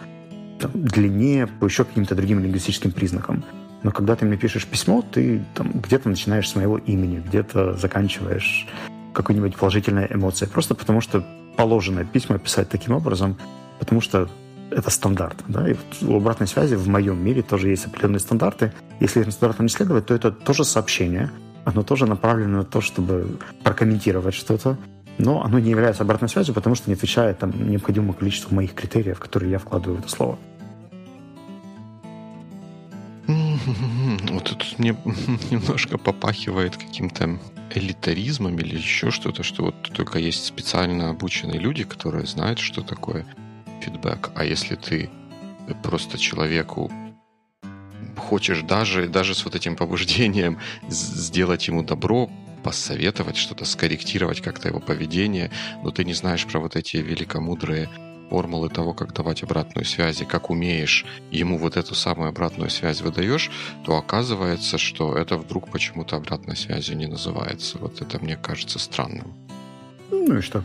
там, 0.59 0.71
длине, 0.75 1.47
по 1.47 1.67
еще 1.67 1.85
каким-то 1.85 2.15
другим 2.15 2.41
лингвистическим 2.41 2.93
признакам. 2.93 3.45
Но 3.83 3.93
когда 3.93 4.17
ты 4.17 4.25
мне 4.27 4.37
пишешь 4.37 4.67
письмо, 4.67 5.03
ты 5.03 5.45
там 5.55 5.71
где-то 5.73 6.09
начинаешь 6.09 6.49
с 6.49 6.57
моего 6.57 6.79
имени, 6.79 7.23
где-то 7.25 7.75
заканчиваешь 7.75 8.67
какой-нибудь 9.13 9.57
положительной 9.57 10.07
эмоцией. 10.11 10.51
Просто 10.51 10.75
потому 10.75 11.01
что 11.01 11.25
положено 11.59 12.05
письма 12.05 12.39
писать 12.39 12.69
таким 12.69 12.95
образом, 12.95 13.37
потому 13.81 14.01
что 14.01 14.29
это 14.71 14.91
стандарт. 14.91 15.39
Да? 15.49 15.69
И 15.69 15.75
в 16.01 16.15
обратной 16.15 16.47
связи 16.47 16.77
в 16.77 16.89
моем 16.89 17.19
мире 17.19 17.43
тоже 17.43 17.69
есть 17.69 17.87
определенные 17.87 18.21
стандарты. 18.21 18.73
Если 19.01 19.21
этим 19.21 19.33
стандартам 19.33 19.67
не 19.67 19.71
следовать, 19.71 20.07
то 20.07 20.15
это 20.15 20.31
тоже 20.31 20.65
сообщение. 20.65 21.31
Оно 21.65 21.83
тоже 21.83 22.07
направлено 22.07 22.59
на 22.59 22.65
то, 22.65 22.81
чтобы 22.81 23.39
прокомментировать 23.65 24.35
что-то. 24.35 24.77
Но 25.19 25.43
оно 25.43 25.59
не 25.59 25.71
является 25.71 26.05
обратной 26.05 26.29
связью, 26.29 26.55
потому 26.55 26.77
что 26.77 26.89
не 26.91 26.95
отвечает 26.95 27.41
там, 27.41 27.51
необходимому 27.69 28.13
количеству 28.13 28.55
моих 28.55 28.73
критериев, 28.75 29.19
которые 29.19 29.51
я 29.51 29.59
вкладываю 29.59 29.97
в 29.97 30.05
это 30.05 30.09
слово. 30.09 30.39
Вот 34.31 34.45
тут 34.45 34.79
мне 34.79 34.91
немножко 35.51 35.99
попахивает 35.99 36.77
каким-то 36.77 37.39
элитаризмом 37.75 38.59
или 38.59 38.77
еще 38.77 39.11
что-то, 39.11 39.43
что 39.43 39.65
вот 39.65 39.83
только 39.93 40.19
есть 40.19 40.45
специально 40.45 41.11
обученные 41.11 41.59
люди, 41.59 41.85
которые 41.85 42.27
знают, 42.27 42.59
что 42.59 42.83
такое 42.83 43.27
фидбэк. 43.83 44.31
А 44.35 44.45
если 44.45 44.75
ты 44.75 45.11
просто 45.83 46.19
человеку 46.19 46.91
хочешь 48.17 48.63
даже, 48.63 49.09
даже 49.09 49.35
с 49.35 49.45
вот 49.45 49.55
этим 49.55 49.77
побуждением 49.77 50.59
сделать 50.89 51.69
ему 51.69 51.83
добро, 51.83 52.31
посоветовать 52.63 53.37
что-то, 53.37 53.65
скорректировать 53.65 54.41
как-то 54.41 54.69
его 54.69 54.81
поведение, 54.81 55.51
но 55.85 55.91
ты 55.91 56.05
не 56.05 56.15
знаешь 56.15 56.45
про 56.45 56.59
вот 56.59 56.75
эти 56.75 56.97
великомудрые 56.97 57.89
формулы 58.31 58.69
того, 58.69 58.95
как 58.95 59.13
давать 59.13 59.43
обратную 59.43 59.85
связь, 59.85 60.21
и 60.21 60.25
как 60.25 60.51
умеешь 60.51 61.05
ему 61.31 61.59
вот 61.59 61.77
эту 61.77 61.95
самую 61.95 62.29
обратную 62.29 62.71
связь 62.71 63.01
выдаешь, 63.01 63.51
то 63.85 63.97
оказывается, 63.97 64.79
что 64.79 65.17
это 65.17 65.37
вдруг 65.37 65.71
почему-то 65.71 66.17
обратной 66.17 66.57
связью 66.57 66.97
не 66.97 67.07
называется. 67.07 67.79
Вот 67.79 68.01
это 68.01 68.19
мне 68.19 68.37
кажется 68.37 68.79
странным. 68.79 69.33
Ну 70.11 70.39
и 70.39 70.41
что? 70.41 70.63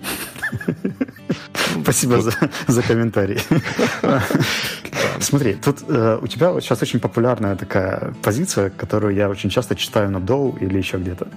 Спасибо 1.82 2.22
за, 2.22 2.34
за 2.68 2.82
комментарий. 2.82 3.40
Смотри, 5.20 5.54
тут 5.56 5.84
э, 5.88 6.20
у 6.22 6.28
тебя 6.28 6.60
сейчас 6.62 6.82
очень 6.82 7.00
популярная 7.00 7.56
такая 7.56 8.14
позиция, 8.22 8.70
которую 8.70 9.16
я 9.16 9.30
очень 9.30 9.50
часто 9.50 9.76
читаю 9.76 10.12
на 10.12 10.20
Доу 10.20 10.58
или 10.58 10.78
еще 10.78 10.98
где-то. 10.98 11.28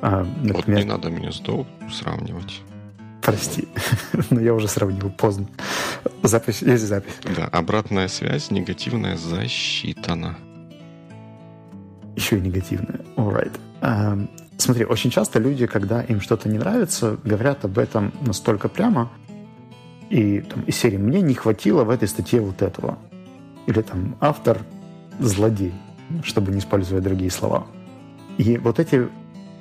А, 0.00 0.24
например... 0.42 0.54
Вот 0.56 0.68
не 0.68 0.84
надо 0.84 1.10
меня 1.10 1.32
с 1.32 1.40
Доу 1.40 1.66
сравнивать. 1.90 2.62
Прости, 3.28 3.68
но 4.30 4.40
я 4.40 4.54
уже 4.54 4.68
сравнил 4.68 5.10
поздно. 5.10 5.46
Запись, 6.22 6.62
есть 6.62 6.84
запись. 6.84 7.12
Да, 7.36 7.44
обратная 7.44 8.08
связь 8.08 8.50
негативная 8.50 9.18
засчитана. 9.18 10.38
Еще 12.16 12.38
и 12.38 12.40
негативная. 12.40 13.00
Alright. 13.16 13.52
Um, 13.82 14.30
смотри, 14.56 14.86
очень 14.86 15.10
часто 15.10 15.40
люди, 15.40 15.66
когда 15.66 16.00
им 16.00 16.22
что-то 16.22 16.48
не 16.48 16.56
нравится, 16.56 17.18
говорят 17.22 17.66
об 17.66 17.78
этом 17.78 18.14
настолько 18.22 18.70
прямо, 18.70 19.12
и 20.08 20.40
там, 20.40 20.62
из 20.62 20.76
серии 20.76 20.96
«Мне 20.96 21.20
не 21.20 21.34
хватило 21.34 21.84
в 21.84 21.90
этой 21.90 22.08
статье 22.08 22.40
вот 22.40 22.62
этого». 22.62 22.98
Или 23.66 23.82
там 23.82 24.16
«Автор 24.20 24.62
злодей», 25.18 25.74
чтобы 26.24 26.50
не 26.50 26.60
использовать 26.60 27.04
другие 27.04 27.30
слова. 27.30 27.66
И 28.38 28.56
вот 28.56 28.78
эти 28.78 29.06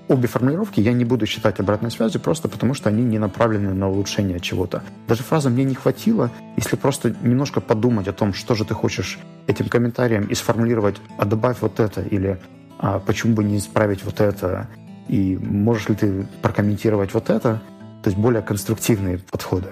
обе 0.07 0.27
формулировки 0.27 0.79
я 0.79 0.93
не 0.93 1.05
буду 1.05 1.25
считать 1.25 1.59
обратной 1.59 1.91
связью 1.91 2.21
просто 2.21 2.47
потому, 2.47 2.73
что 2.73 2.89
они 2.89 3.03
не 3.03 3.19
направлены 3.19 3.73
на 3.73 3.89
улучшение 3.89 4.39
чего-то. 4.39 4.83
Даже 5.07 5.23
фраза 5.23 5.49
«мне 5.49 5.63
не 5.63 5.75
хватило», 5.75 6.31
если 6.55 6.75
просто 6.75 7.15
немножко 7.21 7.61
подумать 7.61 8.07
о 8.07 8.13
том, 8.13 8.33
что 8.33 8.55
же 8.55 8.65
ты 8.65 8.73
хочешь 8.73 9.19
этим 9.47 9.67
комментарием 9.67 10.25
и 10.25 10.35
сформулировать 10.35 10.95
«а 11.17 11.25
добавь 11.25 11.57
вот 11.61 11.79
это» 11.79 12.01
или 12.01 12.39
«а 12.79 12.99
почему 12.99 13.33
бы 13.33 13.43
не 13.43 13.57
исправить 13.57 14.03
вот 14.03 14.21
это» 14.21 14.67
и 15.07 15.37
«можешь 15.37 15.89
ли 15.89 15.95
ты 15.95 16.27
прокомментировать 16.41 17.13
вот 17.13 17.29
это», 17.29 17.61
то 18.03 18.09
есть 18.09 18.17
более 18.17 18.41
конструктивные 18.41 19.19
подходы 19.19 19.69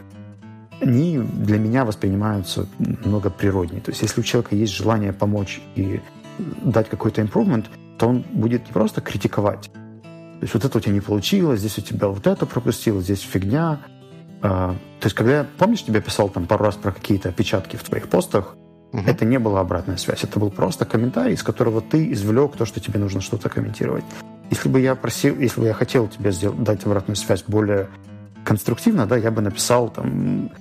они 0.81 1.17
для 1.17 1.57
меня 1.57 1.85
воспринимаются 1.85 2.67
много 2.77 3.29
природнее. 3.29 3.81
То 3.81 3.91
есть 3.91 4.01
если 4.01 4.19
у 4.19 4.23
человека 4.23 4.55
есть 4.55 4.73
желание 4.73 5.13
помочь 5.13 5.61
и 5.75 6.01
дать 6.37 6.89
какой-то 6.89 7.21
improvement, 7.21 7.65
то 7.97 8.07
он 8.07 8.25
будет 8.31 8.67
не 8.67 8.73
просто 8.73 9.01
критиковать, 9.01 9.71
то 10.39 10.43
есть 10.43 10.53
вот 10.53 10.65
это 10.65 10.77
у 10.77 10.81
тебя 10.81 10.93
не 10.93 11.01
получилось, 11.01 11.59
здесь 11.59 11.77
у 11.77 11.81
тебя 11.81 12.07
вот 12.07 12.27
это 12.27 12.45
пропустило, 12.45 13.01
здесь 13.01 13.21
фигня. 13.21 13.79
А, 14.41 14.75
то 14.99 15.05
есть 15.05 15.15
когда 15.15 15.39
я, 15.39 15.47
помнишь, 15.57 15.83
тебе 15.83 16.01
писал 16.01 16.29
там 16.29 16.45
пару 16.45 16.65
раз 16.65 16.75
про 16.75 16.91
какие-то 16.91 17.29
опечатки 17.29 17.77
в 17.77 17.83
твоих 17.83 18.09
постах, 18.09 18.55
угу. 18.91 19.01
это 19.05 19.25
не 19.25 19.39
была 19.39 19.61
обратная 19.61 19.97
связь, 19.97 20.23
это 20.23 20.39
был 20.39 20.51
просто 20.51 20.85
комментарий, 20.85 21.33
из 21.33 21.43
которого 21.43 21.81
ты 21.81 22.11
извлек 22.11 22.55
то, 22.57 22.65
что 22.65 22.79
тебе 22.79 22.99
нужно 22.99 23.21
что-то 23.21 23.49
комментировать. 23.49 24.03
Если 24.51 24.69
бы 24.69 24.79
я 24.79 24.95
просил, 24.95 25.39
если 25.39 25.61
бы 25.61 25.67
я 25.67 25.73
хотел 25.73 26.07
тебе 26.07 26.31
сделать, 26.31 26.61
дать 26.63 26.85
обратную 26.85 27.15
связь 27.15 27.43
более 27.47 27.87
конструктивно, 28.43 29.07
да, 29.07 29.17
я 29.17 29.31
бы 29.31 29.41
написал 29.41 29.89
там 29.89 30.51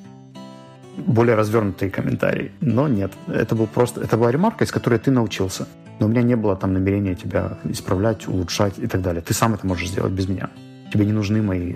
более 0.97 1.35
развернутые 1.35 1.91
комментарии. 1.91 2.53
Но 2.61 2.89
нет, 2.89 3.13
это 3.27 3.55
был 3.55 3.67
просто, 3.67 4.01
это 4.01 4.17
была 4.17 4.31
ремарка, 4.31 4.65
из 4.65 4.71
которой 4.71 4.99
ты 4.99 5.11
научился. 5.11 5.67
Но 6.05 6.09
у 6.09 6.13
меня 6.13 6.23
не 6.23 6.37
было 6.37 6.55
там 6.55 6.75
намерения 6.75 7.15
тебя 7.15 7.57
исправлять, 7.65 8.29
улучшать 8.29 8.79
и 8.79 8.87
так 8.87 9.01
далее. 9.01 9.23
Ты 9.23 9.33
сам 9.33 9.55
это 9.55 9.67
можешь 9.67 9.89
сделать 9.89 10.13
без 10.13 10.29
меня. 10.29 10.51
Тебе 10.93 11.07
не 11.07 11.13
нужны 11.13 11.41
мои 11.41 11.73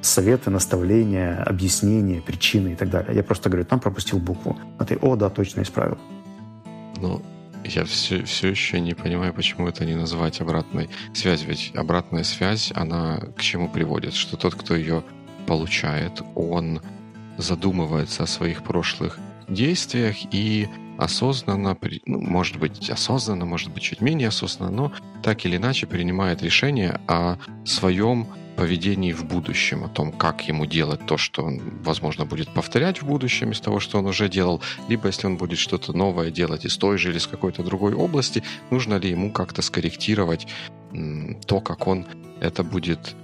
советы, 0.00 0.50
наставления, 0.50 1.40
объяснения, 1.44 2.20
причины 2.20 2.72
и 2.72 2.74
так 2.74 2.90
далее. 2.90 3.14
Я 3.14 3.22
просто 3.22 3.48
говорю, 3.48 3.64
там 3.64 3.78
пропустил 3.78 4.18
букву. 4.18 4.58
А 4.76 4.84
ты, 4.84 4.96
о, 4.96 5.14
да, 5.14 5.30
точно 5.30 5.62
исправил. 5.62 5.98
Ну, 7.00 7.22
я 7.62 7.84
все, 7.84 8.24
все 8.24 8.48
еще 8.48 8.80
не 8.80 8.94
понимаю, 8.94 9.32
почему 9.32 9.68
это 9.68 9.84
не 9.84 9.94
называть 9.94 10.40
обратной 10.40 10.90
связью. 11.14 11.50
Ведь 11.50 11.70
обратная 11.76 12.24
связь, 12.24 12.72
она 12.74 13.20
к 13.36 13.40
чему 13.40 13.68
приводит? 13.68 14.14
Что 14.14 14.36
тот, 14.36 14.56
кто 14.56 14.74
ее 14.74 15.04
получает, 15.46 16.22
он 16.34 16.80
задумывается 17.38 18.24
о 18.24 18.26
своих 18.26 18.64
прошлых 18.64 19.20
действиях 19.46 20.16
и 20.32 20.66
осознанно, 21.00 21.76
ну, 22.06 22.20
может 22.20 22.58
быть 22.58 22.90
осознанно, 22.90 23.46
может 23.46 23.72
быть 23.72 23.82
чуть 23.82 24.00
менее 24.00 24.28
осознанно, 24.28 24.70
но 24.70 24.92
так 25.22 25.46
или 25.46 25.56
иначе 25.56 25.86
принимает 25.86 26.42
решение 26.42 27.00
о 27.08 27.36
своем 27.64 28.26
поведении 28.56 29.12
в 29.12 29.24
будущем, 29.24 29.84
о 29.84 29.88
том, 29.88 30.12
как 30.12 30.46
ему 30.48 30.66
делать 30.66 31.06
то, 31.06 31.16
что 31.16 31.44
он, 31.44 31.62
возможно, 31.82 32.26
будет 32.26 32.52
повторять 32.52 33.00
в 33.00 33.06
будущем 33.06 33.52
из 33.52 33.60
того, 33.60 33.80
что 33.80 33.98
он 33.98 34.06
уже 34.06 34.28
делал, 34.28 34.60
либо 34.88 35.06
если 35.06 35.26
он 35.26 35.38
будет 35.38 35.58
что-то 35.58 35.94
новое 35.94 36.30
делать 36.30 36.66
из 36.66 36.76
той 36.76 36.98
же 36.98 37.08
или 37.10 37.16
из 37.16 37.26
какой-то 37.26 37.62
другой 37.62 37.94
области, 37.94 38.42
нужно 38.70 38.96
ли 38.96 39.08
ему 39.08 39.32
как-то 39.32 39.62
скорректировать 39.62 40.46
то, 41.46 41.60
как 41.60 41.86
он 41.86 42.06
это 42.40 42.62
будет 42.62 43.14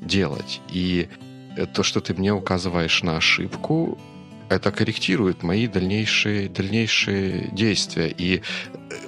делать. 0.00 0.60
И 0.68 1.08
то, 1.74 1.82
что 1.84 2.00
ты 2.00 2.14
мне 2.14 2.32
указываешь 2.32 3.02
на 3.04 3.16
ошибку, 3.16 3.98
это 4.54 4.70
корректирует 4.72 5.42
мои 5.42 5.66
дальнейшие, 5.66 6.48
дальнейшие 6.48 7.48
действия. 7.52 8.08
И 8.08 8.42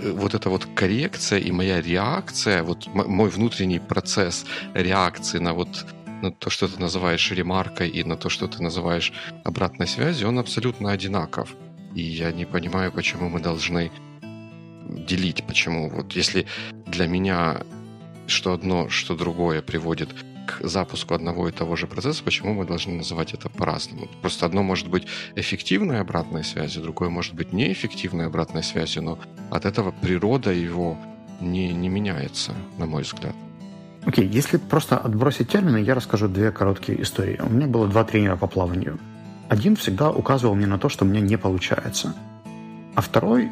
э, 0.01 0.13
вот 0.13 0.35
эта 0.35 0.51
вот 0.51 0.67
коррекция 0.75 1.39
и 1.39 1.51
моя 1.53 1.81
реакция, 1.81 2.63
вот 2.63 2.87
мой 2.95 3.29
внутренний 3.29 3.81
процесс 3.81 4.47
реакции 4.75 5.39
на 5.39 5.53
вот 5.53 5.87
на 6.23 6.31
то, 6.31 6.49
что 6.49 6.69
ты 6.69 6.81
называешь 6.81 7.31
ремаркой, 7.31 7.91
и 7.91 8.03
на 8.03 8.17
то, 8.17 8.31
что 8.31 8.49
ты 8.49 8.63
называешь 8.63 9.13
обратной 9.45 9.87
связью, 9.87 10.29
он 10.29 10.39
абсолютно 10.39 10.91
одинаков. 10.91 11.55
И 11.95 12.01
я 12.01 12.33
не 12.33 12.47
понимаю, 12.47 12.93
почему 12.93 13.29
мы 13.29 13.41
должны 13.41 13.91
делить, 14.89 15.45
почему 15.47 15.91
вот 15.91 16.17
если 16.17 16.47
для 16.87 17.07
меня 17.07 17.61
что 18.27 18.53
одно, 18.53 18.89
что 18.89 19.17
другое 19.17 19.63
приводит 19.63 20.09
к 20.47 20.67
запуску 20.67 21.15
одного 21.15 21.49
и 21.49 21.53
того 21.53 21.77
же 21.77 21.87
процесса, 21.87 22.23
почему 22.23 22.55
мы 22.55 22.67
должны 22.67 22.95
называть 22.95 23.35
это 23.35 23.49
по-разному. 23.49 24.09
Просто 24.21 24.47
одно 24.47 24.63
может 24.63 24.89
быть 24.89 25.07
эффективной 25.37 26.01
обратной 26.01 26.45
связью, 26.45 26.83
другое 26.83 27.09
может 27.09 27.35
быть 27.35 27.53
неэффективной 27.53 28.27
обратной 28.27 28.63
связью, 28.63 29.03
но 29.03 29.19
от 29.51 29.65
этого 29.65 29.91
природа 29.91 30.53
его 30.53 30.99
не, 31.41 31.73
не 31.73 31.89
меняется, 31.89 32.55
на 32.79 32.87
мой 32.87 33.03
взгляд. 33.03 33.35
Окей, 34.07 34.27
okay, 34.27 34.33
если 34.33 34.59
просто 34.59 34.99
отбросить 34.99 35.49
термины, 35.49 35.79
я 35.79 35.95
расскажу 35.95 36.29
две 36.29 36.53
короткие 36.53 37.01
истории. 37.03 37.41
У 37.41 37.49
меня 37.49 37.67
было 37.67 37.89
два 37.89 38.05
тренера 38.05 38.37
по 38.37 38.47
плаванию. 38.47 38.99
Один 39.49 39.77
всегда 39.77 40.11
указывал 40.11 40.55
мне 40.55 40.67
на 40.67 40.79
то, 40.79 40.89
что 40.89 41.05
у 41.05 41.09
меня 41.09 41.21
не 41.21 41.39
получается. 41.39 42.15
А 42.95 43.01
второй 43.01 43.51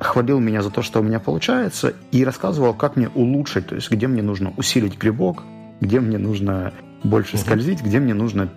хвалил 0.00 0.40
меня 0.40 0.62
за 0.62 0.70
то, 0.70 0.82
что 0.82 1.00
у 1.00 1.02
меня 1.02 1.20
получается, 1.20 1.94
и 2.12 2.24
рассказывал, 2.24 2.74
как 2.74 2.96
мне 2.96 3.08
улучшить, 3.08 3.66
то 3.66 3.74
есть 3.74 3.90
где 3.90 4.06
мне 4.06 4.22
нужно 4.22 4.52
усилить 4.56 4.96
грибок, 4.98 5.42
где 5.80 6.00
мне 6.00 6.18
нужно 6.18 6.72
больше 7.02 7.36
угу. 7.36 7.42
скользить, 7.42 7.82
где 7.82 8.00
мне 8.00 8.14
нужно 8.14 8.48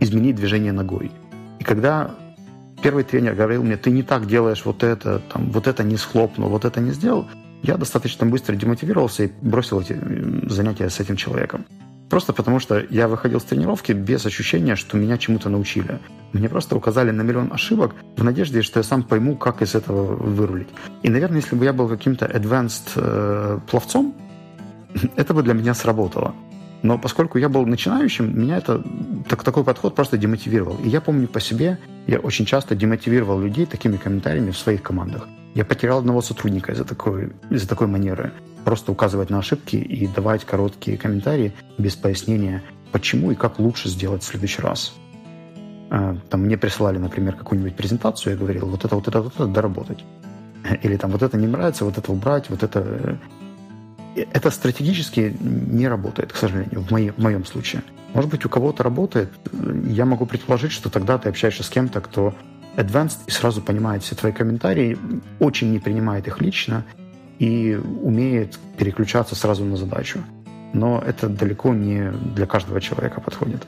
изменить 0.00 0.36
движение 0.36 0.72
ногой. 0.72 1.10
И 1.58 1.64
когда 1.64 2.10
первый 2.82 3.04
тренер 3.04 3.34
говорил 3.34 3.62
мне, 3.62 3.76
ты 3.76 3.90
не 3.90 4.02
так 4.02 4.26
делаешь 4.26 4.64
вот 4.64 4.82
это, 4.82 5.20
там, 5.32 5.50
вот 5.50 5.66
это 5.66 5.84
не 5.84 5.96
схлопнул, 5.96 6.48
вот 6.48 6.64
это 6.64 6.80
не 6.80 6.90
сделал, 6.92 7.26
я 7.62 7.76
достаточно 7.76 8.26
быстро 8.26 8.56
демотивировался 8.56 9.24
и 9.24 9.30
бросил 9.42 9.80
эти 9.80 9.98
занятия 10.48 10.88
с 10.88 10.98
этим 10.98 11.16
человеком. 11.16 11.66
Просто 12.08 12.32
потому, 12.32 12.58
что 12.58 12.84
я 12.90 13.06
выходил 13.06 13.38
с 13.38 13.44
тренировки 13.44 13.92
без 13.92 14.26
ощущения, 14.26 14.74
что 14.74 14.96
меня 14.96 15.16
чему-то 15.16 15.48
научили. 15.48 16.00
Мне 16.32 16.48
просто 16.48 16.74
указали 16.74 17.12
на 17.12 17.22
миллион 17.22 17.52
ошибок 17.52 17.94
в 18.16 18.24
надежде, 18.24 18.62
что 18.62 18.80
я 18.80 18.82
сам 18.82 19.04
пойму, 19.04 19.36
как 19.36 19.62
из 19.62 19.76
этого 19.76 20.16
вырулить. 20.16 20.68
И, 21.04 21.08
наверное, 21.08 21.40
если 21.40 21.54
бы 21.54 21.64
я 21.64 21.72
был 21.72 21.88
каким-то 21.88 22.26
advanced 22.26 22.90
э, 22.96 23.60
пловцом, 23.70 24.14
это 25.16 25.34
бы 25.34 25.42
для 25.42 25.54
меня 25.54 25.74
сработало. 25.74 26.34
Но 26.82 26.98
поскольку 26.98 27.38
я 27.38 27.48
был 27.48 27.66
начинающим, 27.66 28.38
меня 28.38 28.56
это, 28.56 28.82
так, 29.28 29.44
такой 29.44 29.64
подход 29.64 29.94
просто 29.94 30.16
демотивировал. 30.16 30.76
И 30.82 30.88
я 30.88 31.00
помню 31.00 31.28
по 31.28 31.40
себе, 31.40 31.78
я 32.06 32.18
очень 32.18 32.46
часто 32.46 32.74
демотивировал 32.74 33.38
людей 33.38 33.66
такими 33.66 33.96
комментариями 33.96 34.50
в 34.50 34.58
своих 34.58 34.82
командах. 34.82 35.28
Я 35.54 35.64
потерял 35.64 35.98
одного 35.98 36.22
сотрудника 36.22 36.72
из-за 36.72 36.84
такой, 36.84 37.32
из-за 37.50 37.68
такой 37.68 37.86
манеры. 37.86 38.32
Просто 38.64 38.92
указывать 38.92 39.30
на 39.30 39.38
ошибки 39.38 39.76
и 39.76 40.06
давать 40.06 40.44
короткие 40.44 40.96
комментарии 40.96 41.52
без 41.76 41.96
пояснения, 41.96 42.62
почему 42.92 43.30
и 43.30 43.34
как 43.34 43.58
лучше 43.58 43.88
сделать 43.88 44.22
в 44.22 44.26
следующий 44.26 44.62
раз. 44.62 44.94
А, 45.90 46.16
там 46.28 46.42
мне 46.42 46.56
присылали, 46.56 46.98
например, 46.98 47.34
какую-нибудь 47.34 47.74
презентацию, 47.74 48.34
я 48.34 48.38
говорил, 48.38 48.66
вот 48.66 48.84
это, 48.84 48.94
вот 48.94 49.08
это, 49.08 49.20
вот 49.22 49.34
это 49.34 49.46
доработать. 49.46 50.04
Или 50.82 50.96
там 50.96 51.10
вот 51.10 51.22
это 51.22 51.36
не 51.36 51.48
нравится, 51.48 51.84
вот 51.84 51.98
это 51.98 52.12
убрать, 52.12 52.48
вот 52.48 52.62
это... 52.62 53.18
Это 54.16 54.50
стратегически 54.50 55.36
не 55.40 55.88
работает, 55.88 56.32
к 56.32 56.36
сожалению, 56.36 56.80
в, 56.82 56.90
моей, 56.90 57.10
в 57.10 57.18
моем 57.18 57.44
случае. 57.44 57.82
Может 58.14 58.30
быть, 58.30 58.44
у 58.44 58.48
кого-то 58.48 58.82
работает. 58.82 59.30
Я 59.86 60.04
могу 60.04 60.26
предположить, 60.26 60.72
что 60.72 60.90
тогда 60.90 61.18
ты 61.18 61.28
общаешься 61.28 61.62
с 61.62 61.68
кем-то, 61.68 62.00
кто 62.00 62.34
advanced 62.76 63.18
и 63.26 63.30
сразу 63.30 63.62
понимает 63.62 64.02
все 64.02 64.14
твои 64.14 64.32
комментарии, 64.32 64.98
очень 65.38 65.70
не 65.70 65.78
принимает 65.78 66.26
их 66.26 66.40
лично 66.40 66.84
и 67.38 67.78
умеет 68.02 68.58
переключаться 68.76 69.34
сразу 69.34 69.64
на 69.64 69.76
задачу. 69.76 70.20
Но 70.72 71.02
это 71.04 71.28
далеко 71.28 71.74
не 71.74 72.10
для 72.34 72.46
каждого 72.46 72.80
человека 72.80 73.20
подходит. 73.20 73.66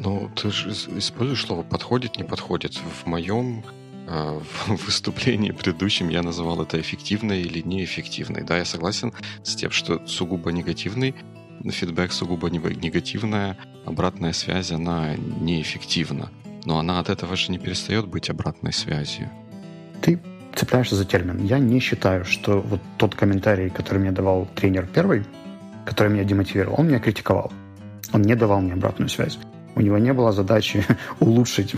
Ну, 0.00 0.30
ты 0.36 0.50
же 0.50 0.70
используешь 0.70 1.44
слово 1.44 1.62
«подходит», 1.62 2.18
«не 2.18 2.24
подходит». 2.24 2.74
В 2.76 3.06
моем 3.06 3.64
э, 4.68 4.74
выступлении 4.86 5.50
предыдущем 5.50 6.08
я 6.08 6.22
называл 6.22 6.62
это 6.62 6.80
эффективной 6.80 7.42
или 7.42 7.60
неэффективной. 7.60 8.42
Да, 8.42 8.56
я 8.56 8.64
согласен 8.64 9.12
с 9.42 9.54
тем, 9.54 9.70
что 9.70 10.06
сугубо 10.06 10.50
негативный 10.50 11.14
фидбэк, 11.64 12.12
сугубо 12.12 12.48
негативная 12.48 13.56
обратная 13.84 14.32
связь, 14.32 14.70
она 14.70 15.16
неэффективна. 15.16 16.30
Но 16.64 16.78
она 16.78 17.00
от 17.00 17.08
этого 17.08 17.36
же 17.36 17.52
не 17.52 17.58
перестает 17.58 18.06
быть 18.06 18.30
обратной 18.30 18.72
связью. 18.72 19.28
Ты 20.00 20.20
цепляешься 20.54 20.96
за 20.96 21.04
термин. 21.04 21.44
Я 21.44 21.58
не 21.58 21.80
считаю, 21.80 22.24
что 22.24 22.60
вот 22.60 22.80
тот 22.96 23.14
комментарий, 23.14 23.70
который 23.70 23.98
мне 23.98 24.12
давал 24.12 24.48
тренер 24.54 24.86
первый, 24.86 25.24
который 25.84 26.12
меня 26.12 26.24
демотивировал, 26.24 26.76
он 26.78 26.88
меня 26.88 26.98
критиковал. 26.98 27.52
Он 28.12 28.22
не 28.22 28.34
давал 28.36 28.60
мне 28.60 28.74
обратную 28.74 29.08
связь. 29.08 29.38
У 29.74 29.80
него 29.80 29.98
не 29.98 30.12
было 30.12 30.32
задачи 30.32 30.84
улучшить 31.20 31.74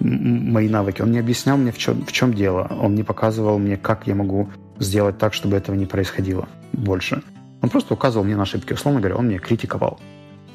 мои 0.00 0.68
навыки. 0.68 1.02
Он 1.02 1.10
не 1.10 1.18
объяснял 1.18 1.56
мне, 1.56 1.72
в 1.72 1.78
чем, 1.78 2.04
в 2.04 2.12
чем 2.12 2.34
дело. 2.34 2.66
Он 2.80 2.94
не 2.94 3.02
показывал 3.02 3.58
мне, 3.58 3.76
как 3.76 4.06
я 4.06 4.14
могу 4.14 4.50
сделать 4.78 5.18
так, 5.18 5.34
чтобы 5.34 5.56
этого 5.56 5.76
не 5.76 5.86
происходило 5.86 6.48
больше. 6.72 7.22
Он 7.62 7.70
просто 7.70 7.94
указывал 7.94 8.24
мне 8.24 8.36
на 8.36 8.42
ошибки. 8.42 8.72
Условно 8.72 9.00
говоря, 9.00 9.16
он 9.16 9.28
меня 9.28 9.38
критиковал. 9.38 10.00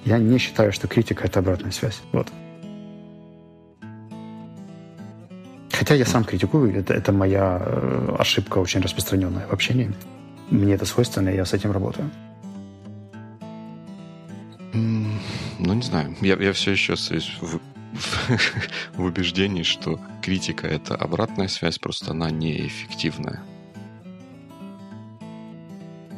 Я 0.06 0.18
не 0.18 0.38
считаю, 0.38 0.72
что 0.72 0.88
критика— 0.88 1.24
это 1.26 1.40
обратная 1.40 1.72
связь. 1.72 2.02
Вот. 2.12 2.28
Хотя 5.72 5.96
я 5.96 6.06
сам 6.06 6.24
критикую, 6.24 6.76
это, 6.76 6.94
это 6.94 7.12
моя 7.12 7.62
э, 7.64 8.16
ошибка 8.18 8.58
очень 8.58 8.82
распространенная 8.82 9.48
в 9.48 9.54
общении. 9.54 9.92
Мне 10.50 10.74
это 10.74 10.86
свойственно, 10.86 11.30
и 11.30 11.36
я 11.36 11.46
с 11.46 11.54
этим 11.54 11.72
работаю. 11.72 12.10
Ну, 14.74 15.74
не 15.74 15.82
знаю. 15.82 16.16
Я, 16.22 16.36
я 16.36 16.52
все 16.54 16.72
еще 16.72 16.94
остаюсь 16.94 17.38
в, 18.94 19.04
убеждении, 19.04 19.64
что 19.64 20.00
критика— 20.22 20.68
это 20.68 20.96
обратная 20.96 21.48
связь, 21.48 21.80
просто 21.80 22.12
она 22.12 22.30
неэффективная. 22.30 23.42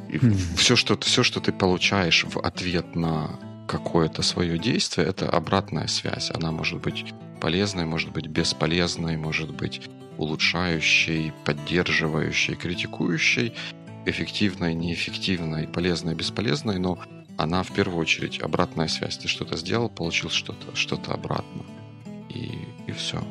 И 0.10 0.18
mm. 0.18 0.58
все, 0.58 0.76
что, 0.76 0.98
все, 0.98 1.24
что 1.24 1.40
ты 1.40 1.52
получаешь 1.52 2.26
в 2.26 2.40
ответ 2.40 2.96
на 2.96 3.40
какое-то 3.68 4.24
свое 4.24 4.58
действие, 4.58 5.08
это 5.08 5.30
обратная 5.30 5.88
связь. 5.88 6.32
Она 6.34 6.52
может 6.52 6.82
быть 6.82 7.14
полезной, 7.40 7.86
может 7.86 8.12
быть 8.12 8.28
бесполезной, 8.28 9.18
может 9.18 9.54
быть 9.54 9.82
улучшающей, 10.18 11.32
поддерживающей, 11.46 12.56
критикующей, 12.56 13.54
эффективной, 14.06 14.74
неэффективной, 14.74 15.68
полезной, 15.68 16.16
бесполезной, 16.16 16.80
но 16.80 17.00
она 17.38 17.64
в 17.64 17.72
первую 17.72 18.00
очередь 18.00 18.42
обратная 18.42 18.88
связь. 18.88 19.18
Ты 19.18 19.28
что-то 19.28 19.56
сделал, 19.56 19.90
получил 19.90 20.30
что-то, 20.30 20.76
что-то 20.76 21.14
обратно. 21.14 21.64
И, 22.30 22.68
и 22.88 22.92
все. 22.92 23.22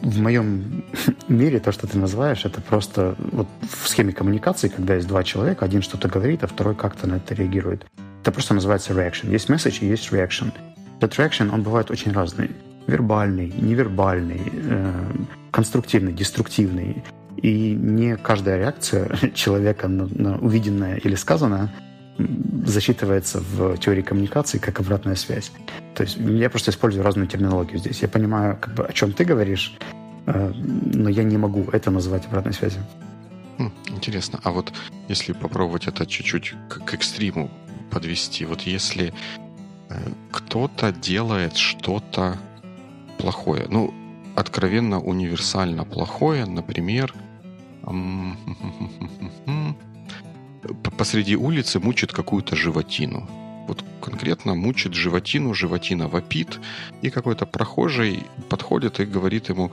В 0.00 0.20
моем 0.20 0.84
мире 1.28 1.58
то, 1.58 1.72
что 1.72 1.86
ты 1.86 1.98
называешь, 1.98 2.44
это 2.44 2.60
просто 2.60 3.16
вот 3.18 3.48
в 3.62 3.88
схеме 3.88 4.12
коммуникации, 4.12 4.68
когда 4.68 4.94
есть 4.94 5.08
два 5.08 5.24
человека, 5.24 5.64
один 5.64 5.82
что-то 5.82 6.08
говорит, 6.08 6.44
а 6.44 6.46
второй 6.46 6.74
как-то 6.74 7.06
на 7.06 7.16
это 7.16 7.34
реагирует. 7.34 7.86
Это 8.22 8.32
просто 8.32 8.54
называется 8.54 8.92
reaction. 8.92 9.30
Есть 9.30 9.48
message 9.48 9.78
и 9.80 9.86
есть 9.86 10.12
reaction. 10.12 10.52
Этот 11.00 11.18
reaction, 11.18 11.52
он 11.52 11.62
бывает 11.62 11.90
очень 11.90 12.12
разный. 12.12 12.50
Вербальный, 12.86 13.52
невербальный, 13.56 14.40
э, 14.52 14.92
конструктивный, 15.50 16.12
деструктивный. 16.12 17.04
И 17.36 17.74
не 17.74 18.16
каждая 18.16 18.58
реакция 18.58 19.16
человека 19.34 19.88
на, 19.88 20.06
на 20.06 20.38
увиденное 20.38 20.96
или 20.96 21.14
сказанное 21.14 21.70
засчитывается 22.18 23.40
в 23.40 23.76
теории 23.78 24.02
коммуникации 24.02 24.58
как 24.58 24.80
обратная 24.80 25.16
связь. 25.16 25.50
То 25.94 26.02
есть 26.02 26.16
я 26.16 26.50
просто 26.50 26.70
использую 26.70 27.04
разную 27.04 27.26
терминологию 27.26 27.78
здесь. 27.78 28.02
Я 28.02 28.08
понимаю, 28.08 28.56
как 28.60 28.74
бы, 28.74 28.84
о 28.84 28.92
чем 28.92 29.12
ты 29.12 29.24
говоришь, 29.24 29.76
э, 30.26 30.52
но 30.94 31.08
я 31.08 31.22
не 31.22 31.36
могу 31.36 31.64
это 31.72 31.90
называть 31.90 32.26
обратной 32.26 32.52
связью. 32.52 32.82
Хм, 33.58 33.72
интересно. 33.88 34.40
А 34.44 34.50
вот 34.50 34.72
если 35.08 35.32
попробовать 35.32 35.86
это 35.86 36.06
чуть-чуть 36.06 36.54
к, 36.68 36.84
к 36.84 36.94
экстриму 36.94 37.50
подвести, 37.90 38.44
вот 38.44 38.62
если 38.62 39.12
э, 39.88 39.94
кто-то 40.30 40.92
делает 40.92 41.56
что-то 41.56 42.38
плохое, 43.18 43.66
ну, 43.68 43.94
откровенно 44.34 45.00
универсально 45.00 45.84
плохое, 45.84 46.44
например, 46.44 47.14
посреди 50.96 51.36
улицы 51.36 51.80
мучит 51.80 52.12
какую-то 52.12 52.56
животину. 52.56 53.28
Вот 53.68 53.84
конкретно 54.00 54.54
мучит 54.54 54.94
животину, 54.94 55.54
животина 55.54 56.08
вопит, 56.08 56.60
и 57.02 57.10
какой-то 57.10 57.46
прохожий 57.46 58.22
подходит 58.48 59.00
и 59.00 59.04
говорит 59.04 59.48
ему, 59.48 59.72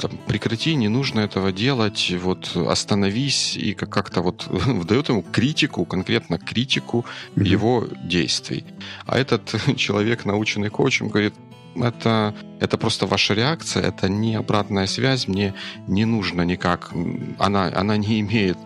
там, 0.00 0.12
прекрати, 0.26 0.74
не 0.74 0.88
нужно 0.88 1.20
этого 1.20 1.52
делать, 1.52 2.12
вот 2.22 2.56
остановись, 2.56 3.56
и 3.56 3.74
как-то 3.74 4.22
вот 4.22 4.48
дает 4.86 5.08
ему 5.08 5.22
критику, 5.22 5.84
конкретно 5.84 6.38
критику 6.38 7.04
mm-hmm. 7.36 7.48
его 7.48 7.86
действий. 8.02 8.64
А 9.06 9.18
этот 9.18 9.54
человек, 9.76 10.24
наученный 10.24 10.70
коучем, 10.70 11.08
говорит, 11.08 11.34
это, 11.76 12.34
это 12.60 12.78
просто 12.78 13.06
ваша 13.06 13.34
реакция, 13.34 13.82
это 13.82 14.08
не 14.08 14.34
обратная 14.34 14.86
связь, 14.86 15.28
мне 15.28 15.54
не 15.86 16.04
нужно 16.04 16.42
никак, 16.42 16.92
она, 17.38 17.70
она 17.74 17.96
не 17.96 18.20
имеет 18.20 18.58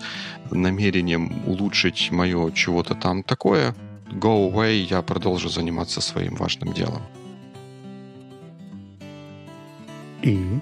намерением 0.50 1.42
улучшить 1.46 2.10
мое 2.10 2.50
чего-то 2.52 2.94
там 2.94 3.22
такое, 3.22 3.74
go 4.10 4.50
away, 4.50 4.86
я 4.90 5.02
продолжу 5.02 5.48
заниматься 5.48 6.00
своим 6.00 6.36
важным 6.36 6.72
делом. 6.72 7.02
И 10.22 10.60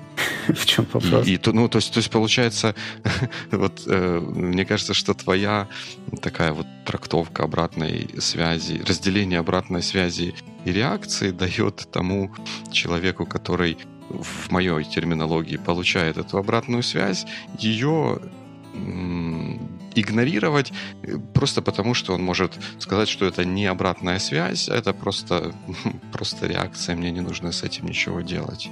в 0.55 0.67
чем 0.67 0.87
вопрос? 0.93 1.27
И, 1.27 1.41
ну, 1.47 1.69
то 1.69 1.79
есть, 1.79 1.93
то 1.93 1.99
есть 1.99 2.11
получается, 2.11 2.75
вот 3.51 3.83
э, 3.87 4.21
мне 4.21 4.65
кажется, 4.65 4.95
что 4.95 5.15
твоя 5.15 5.69
такая 6.23 6.53
вот 6.53 6.67
трактовка 6.85 7.45
обратной 7.45 8.09
связи, 8.19 8.83
разделение 8.87 9.39
обратной 9.39 9.83
связи 9.83 10.35
и 10.65 10.73
реакции 10.73 11.31
дает 11.31 11.89
тому 11.91 12.31
человеку, 12.73 13.27
который 13.27 13.79
в 14.09 14.51
моей 14.51 14.85
терминологии 14.85 15.57
получает 15.57 16.19
эту 16.19 16.39
обратную 16.39 16.83
связь, 16.83 17.27
ее 17.59 18.21
игнорировать 19.95 20.73
просто 21.33 21.63
потому, 21.63 21.95
что 21.95 22.15
он 22.15 22.23
может 22.23 22.59
сказать, 22.79 23.09
что 23.09 23.25
это 23.25 23.45
не 23.45 23.67
обратная 23.67 24.19
связь, 24.19 24.69
а 24.69 24.75
это 24.75 24.93
просто, 24.93 25.55
просто 26.13 26.47
реакция, 26.47 26.97
мне 26.97 27.11
не 27.13 27.21
нужно 27.21 27.53
с 27.53 27.63
этим 27.63 27.87
ничего 27.87 28.21
делать. 28.21 28.69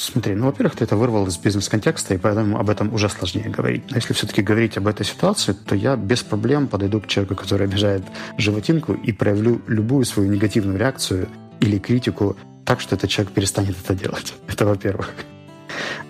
Смотри, 0.00 0.36
ну, 0.36 0.46
во-первых, 0.46 0.76
ты 0.76 0.84
это 0.84 0.96
вырвал 0.96 1.26
из 1.26 1.36
бизнес-контекста, 1.38 2.14
и 2.14 2.18
поэтому 2.18 2.60
об 2.60 2.70
этом 2.70 2.94
уже 2.94 3.08
сложнее 3.08 3.50
говорить. 3.50 3.82
Но 3.90 3.96
если 3.96 4.14
все-таки 4.14 4.42
говорить 4.42 4.76
об 4.76 4.86
этой 4.86 5.04
ситуации, 5.04 5.52
то 5.52 5.74
я 5.74 5.96
без 5.96 6.22
проблем 6.22 6.68
подойду 6.68 7.00
к 7.00 7.08
человеку, 7.08 7.34
который 7.34 7.66
обижает 7.66 8.04
животинку, 8.36 8.92
и 8.92 9.10
проявлю 9.10 9.60
любую 9.66 10.04
свою 10.04 10.30
негативную 10.30 10.78
реакцию 10.78 11.28
или 11.58 11.78
критику 11.78 12.36
так, 12.64 12.80
что 12.80 12.94
этот 12.94 13.10
человек 13.10 13.34
перестанет 13.34 13.76
это 13.84 13.92
делать. 13.92 14.34
Это 14.46 14.66
во-первых. 14.66 15.12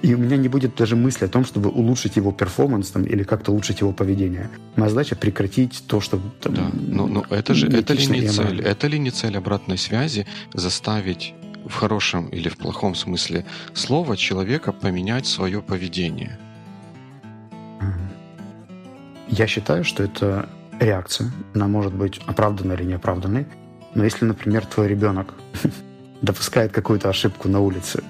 И 0.02 0.14
у 0.14 0.18
меня 0.18 0.36
не 0.36 0.48
будет 0.48 0.76
даже 0.76 0.94
мысли 0.94 1.24
о 1.24 1.28
том, 1.28 1.46
чтобы 1.46 1.70
улучшить 1.70 2.16
его 2.16 2.30
перформанс 2.30 2.90
там, 2.90 3.04
или 3.04 3.22
как-то 3.22 3.52
улучшить 3.52 3.80
его 3.80 3.92
поведение. 3.92 4.50
Моя 4.76 4.90
задача 4.90 5.16
прекратить 5.16 5.82
то, 5.86 6.00
что 6.00 6.20
там, 6.40 6.54
да. 6.54 6.70
но, 6.74 7.06
но 7.06 7.24
это 7.30 7.54
же 7.54 7.68
это 7.68 7.94
ли 7.94 8.06
не 8.06 8.28
цель? 8.28 8.60
Это 8.60 8.86
ли 8.86 8.98
не 8.98 9.10
цель 9.10 9.36
обратной 9.36 9.78
связи 9.78 10.26
заставить 10.52 11.34
в 11.66 11.74
хорошем 11.74 12.28
или 12.28 12.48
в 12.48 12.56
плохом 12.56 12.94
смысле 12.94 13.44
слова 13.74 14.16
человека 14.16 14.72
поменять 14.72 15.26
свое 15.26 15.62
поведение? 15.62 16.38
Я 19.28 19.46
считаю, 19.46 19.84
что 19.84 20.02
это 20.02 20.48
реакция. 20.80 21.30
Она 21.54 21.66
может 21.66 21.92
быть 21.92 22.20
оправданной 22.26 22.76
или 22.76 22.84
неоправданной. 22.84 23.46
Но 23.94 24.04
если, 24.04 24.24
например, 24.24 24.66
твой 24.66 24.88
ребенок 24.88 25.34
допускает 26.22 26.72
какую-то 26.72 27.08
ошибку 27.08 27.48
на 27.48 27.60
улице, 27.60 28.02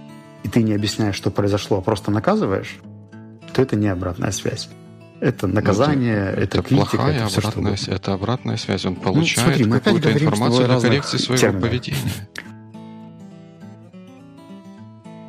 и 0.42 0.48
ты 0.48 0.62
не 0.62 0.74
объясняешь, 0.74 1.16
что 1.16 1.30
произошло, 1.30 1.78
а 1.78 1.80
просто 1.80 2.10
наказываешь, 2.10 2.78
то 3.52 3.62
это 3.62 3.76
не 3.76 3.88
обратная 3.88 4.30
связь. 4.30 4.68
Это 5.20 5.48
наказание, 5.48 6.24
ну, 6.26 6.42
это, 6.42 6.58
это 6.58 6.62
критика, 6.62 6.96
плохая 6.96 7.16
это 7.16 7.26
все, 7.26 7.38
обратная, 7.40 7.76
что 7.76 7.92
это 7.92 8.12
обратная 8.12 8.56
связь. 8.56 8.84
Он 8.84 8.94
получает 8.94 9.66
ну, 9.66 9.72
какую-то 9.72 10.12
информацию 10.12 10.68
для 10.68 10.80
коррекции 10.80 11.18
своего 11.18 11.40
терминов. 11.40 11.62
поведения. 11.62 11.98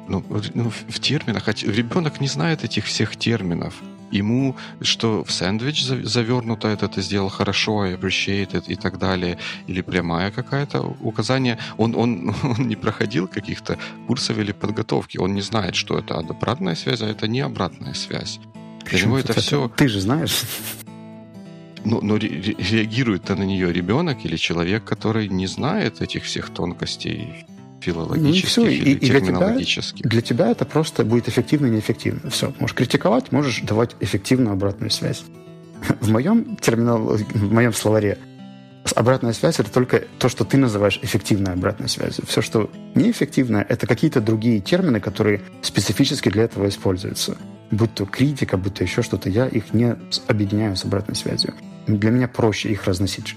Ну, 0.10 0.24
ну, 0.28 0.42
ну, 0.56 0.70
в 0.70 1.00
терминах, 1.00 1.48
ребенок 1.48 2.20
не 2.20 2.28
знает 2.28 2.64
этих 2.64 2.86
всех 2.86 3.16
терминов. 3.16 3.76
Ему, 4.12 4.56
что 4.82 5.24
в 5.24 5.32
сэндвич 5.32 5.84
завернуто, 5.84 6.68
это 6.68 6.88
ты 6.88 7.04
сделал 7.04 7.30
хорошо, 7.30 7.82
I 7.82 7.94
appreciate 7.94 8.54
it 8.54 8.64
и 8.68 8.76
так 8.76 8.98
далее, 8.98 9.38
или 9.68 9.82
прямая 9.82 10.32
какая-то 10.32 10.82
указание. 11.02 11.60
Он, 11.78 11.96
он, 11.96 12.36
он 12.44 12.68
не 12.68 12.76
проходил 12.76 13.28
каких-то 13.28 13.78
курсов 14.08 14.40
или 14.40 14.52
подготовки, 14.52 15.20
он 15.20 15.36
не 15.36 15.42
знает, 15.42 15.76
что 15.76 16.00
это 16.00 16.16
обратная 16.16 16.76
связь, 16.76 17.02
а 17.02 17.08
это 17.08 17.28
не 17.28 17.42
обратная 17.42 17.94
связь. 17.94 18.40
Для 18.86 19.02
него 19.02 19.20
это, 19.20 19.40
все... 19.40 19.70
Ты 19.76 19.88
же 19.88 20.02
знаешь. 20.02 20.42
Но, 21.86 22.02
но 22.02 22.18
ре- 22.18 22.56
реагирует 22.58 23.30
на 23.30 23.44
нее 23.44 23.72
ребенок 23.72 24.26
или 24.26 24.38
человек, 24.38 24.84
который 24.84 25.30
не 25.30 25.46
знает 25.46 26.02
этих 26.02 26.24
всех 26.24 26.50
тонкостей 26.50 27.46
филологических 27.82 28.58
ну, 28.58 28.66
и 28.66 28.76
или 28.76 28.90
и, 28.92 29.08
терминологических. 29.08 30.02
Для 30.02 30.22
тебя, 30.22 30.36
для 30.38 30.46
тебя 30.46 30.52
это 30.52 30.66
просто 30.66 31.04
будет 31.04 31.28
эффективно 31.30 31.68
и 31.68 31.70
неэффективно. 31.70 32.30
Все. 32.30 32.54
Можешь 32.60 32.76
критиковать, 32.76 33.32
можешь 33.32 33.62
давать 33.62 33.96
эффективную 34.00 34.54
обратную 34.54 34.92
связь. 34.92 35.24
В 36.00 36.10
моем 36.10 36.58
терминал, 36.58 37.18
в 37.18 37.54
моем 37.54 37.74
словаре 37.74 38.18
обратная 38.96 39.34
связь 39.34 39.60
это 39.60 39.72
только 39.72 40.04
то, 40.18 40.30
что 40.30 40.46
ты 40.46 40.58
называешь 40.58 41.00
эффективной 41.02 41.54
обратной 41.54 41.90
связью. 41.90 42.26
Все, 42.28 42.42
что 42.42 42.70
неэффективно, 42.96 43.66
это 43.68 43.88
какие-то 43.88 44.22
другие 44.22 44.60
термины, 44.60 45.00
которые 45.00 45.42
специфически 45.62 46.30
для 46.30 46.44
этого 46.44 46.68
используются. 46.68 47.38
Будь 47.72 47.94
то 47.94 48.06
критика, 48.06 48.58
будь 48.58 48.76
то 48.76 48.84
еще 48.84 49.02
что-то, 49.02 49.30
я 49.30 49.48
их 49.48 49.74
не 49.74 49.96
объединяю 50.28 50.76
с 50.76 50.86
обратной 50.86 51.16
связью. 51.16 51.54
Для 51.88 52.10
меня 52.10 52.28
проще 52.28 52.70
их 52.70 52.86
разносить. 52.86 53.36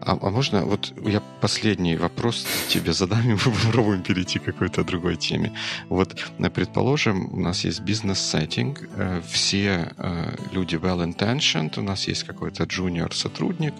А, 0.00 0.18
а 0.20 0.30
можно, 0.30 0.64
вот 0.64 0.92
я 1.04 1.20
последний 1.40 1.96
вопрос 1.96 2.46
тебе 2.68 2.92
задам, 2.92 3.20
и 3.28 3.32
мы 3.32 3.38
попробуем 3.38 4.02
перейти 4.02 4.38
к 4.38 4.44
какой-то 4.44 4.84
другой 4.84 5.16
теме. 5.16 5.52
Вот, 5.88 6.16
э, 6.38 6.50
предположим, 6.50 7.32
у 7.32 7.40
нас 7.40 7.64
есть 7.64 7.80
бизнес-сеттинг, 7.80 8.88
э, 8.96 9.22
все 9.28 9.92
э, 9.96 10.36
люди 10.52 10.76
well-intentioned, 10.76 11.78
у 11.78 11.82
нас 11.82 12.08
есть 12.08 12.24
какой-то 12.24 12.64
junior-сотрудник, 12.64 13.74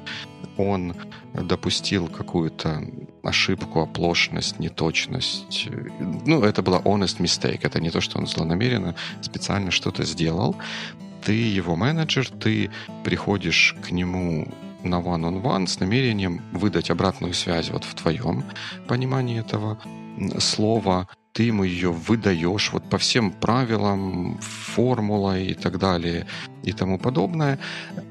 он 0.56 0.94
допустил 1.34 2.08
какую-то 2.08 2.82
ошибку, 3.22 3.80
оплошность, 3.80 4.58
неточность. 4.58 5.68
Ну, 6.26 6.42
это 6.42 6.62
была 6.62 6.78
honest 6.80 7.20
mistake, 7.20 7.60
это 7.62 7.80
не 7.80 7.90
то, 7.90 8.00
что 8.00 8.18
он 8.18 8.26
злонамеренно 8.26 8.94
специально 9.22 9.70
что-то 9.70 10.04
сделал. 10.04 10.56
Ты 11.24 11.32
его 11.32 11.76
менеджер, 11.76 12.28
ты 12.28 12.70
приходишь 13.04 13.76
к 13.80 13.92
нему 13.92 14.48
на 14.84 15.00
one-on-one 15.00 15.66
с 15.66 15.80
намерением 15.80 16.40
выдать 16.52 16.90
обратную 16.90 17.34
связь 17.34 17.70
вот 17.70 17.84
в 17.84 17.94
твоем 17.94 18.44
понимании 18.88 19.40
этого 19.40 19.78
слова, 20.38 21.08
ты 21.32 21.44
ему 21.44 21.64
ее 21.64 21.90
выдаешь 21.90 22.72
вот 22.72 22.90
по 22.90 22.98
всем 22.98 23.30
правилам, 23.30 24.38
формула 24.42 25.38
и 25.38 25.54
так 25.54 25.78
далее 25.78 26.26
и 26.62 26.72
тому 26.72 26.98
подобное. 26.98 27.58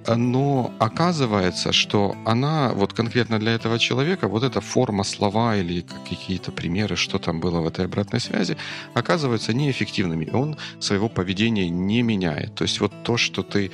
Но 0.07 0.73
оказывается, 0.79 1.71
что 1.71 2.15
она 2.25 2.71
вот 2.73 2.93
конкретно 2.93 3.39
для 3.39 3.51
этого 3.51 3.77
человека, 3.77 4.27
вот 4.27 4.43
эта 4.43 4.59
форма 4.59 5.03
слова 5.03 5.55
или 5.55 5.81
какие-то 6.09 6.51
примеры, 6.51 6.95
что 6.95 7.19
там 7.19 7.39
было 7.39 7.61
в 7.61 7.67
этой 7.67 7.85
обратной 7.85 8.19
связи, 8.19 8.57
оказываются 8.95 9.53
неэффективными. 9.53 10.29
Он 10.33 10.57
своего 10.79 11.07
поведения 11.07 11.69
не 11.69 12.01
меняет. 12.01 12.55
То 12.55 12.63
есть 12.63 12.79
вот 12.79 12.91
то, 13.03 13.17
что 13.17 13.43
ты 13.43 13.71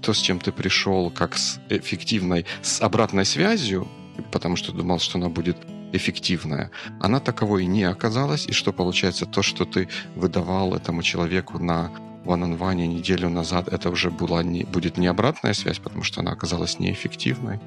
то, 0.00 0.12
с 0.12 0.18
чем 0.18 0.38
ты 0.38 0.52
пришел, 0.52 1.10
как 1.10 1.36
с 1.36 1.60
эффективной, 1.68 2.46
с 2.62 2.80
обратной 2.80 3.24
связью, 3.24 3.86
потому 4.32 4.56
что 4.56 4.72
думал, 4.72 4.98
что 4.98 5.18
она 5.18 5.28
будет 5.28 5.56
эффективная, 5.92 6.70
она 7.00 7.20
таковой 7.20 7.66
не 7.66 7.84
оказалась, 7.84 8.46
и 8.46 8.52
что 8.52 8.72
получается, 8.72 9.26
то, 9.26 9.42
что 9.42 9.64
ты 9.64 9.88
выдавал 10.16 10.74
этому 10.74 11.02
человеку 11.02 11.58
на 11.58 11.90
one-on-one 12.24 12.86
неделю 12.86 13.28
назад, 13.28 13.68
это 13.68 13.90
уже 13.90 14.10
была 14.10 14.42
не, 14.42 14.64
будет 14.64 14.98
не 14.98 15.06
обратная 15.06 15.54
связь, 15.54 15.78
потому 15.78 16.02
что 16.02 16.20
она 16.20 16.32
оказалась 16.32 16.78
неэффективной? 16.78 17.60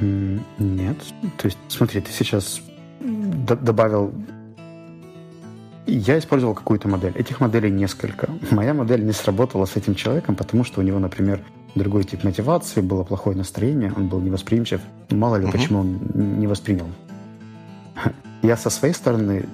Нет. 0.00 0.98
То 1.38 1.46
есть, 1.46 1.58
смотри, 1.68 2.00
ты 2.00 2.10
сейчас 2.10 2.60
добавил 3.00 4.12
я 5.86 6.18
использовал 6.18 6.54
какую-то 6.54 6.88
модель. 6.88 7.12
Этих 7.16 7.40
моделей 7.40 7.70
несколько. 7.70 8.28
Моя 8.50 8.74
модель 8.74 9.04
не 9.04 9.12
сработала 9.12 9.66
с 9.66 9.76
этим 9.76 9.94
человеком, 9.94 10.34
потому 10.34 10.64
что 10.64 10.80
у 10.80 10.82
него, 10.84 10.98
например, 10.98 11.40
другой 11.74 12.04
тип 12.04 12.24
мотивации, 12.24 12.80
было 12.80 13.04
плохое 13.04 13.36
настроение, 13.36 13.92
он 13.96 14.08
был 14.08 14.20
невосприимчив. 14.20 14.80
Мало 15.10 15.36
ли, 15.36 15.44
угу. 15.44 15.52
почему 15.52 15.80
он 15.80 15.98
не 16.14 16.46
воспринял. 16.46 16.86
Я 18.42 18.56
со 18.56 18.70
своей 18.70 18.94
стороны 18.94 19.46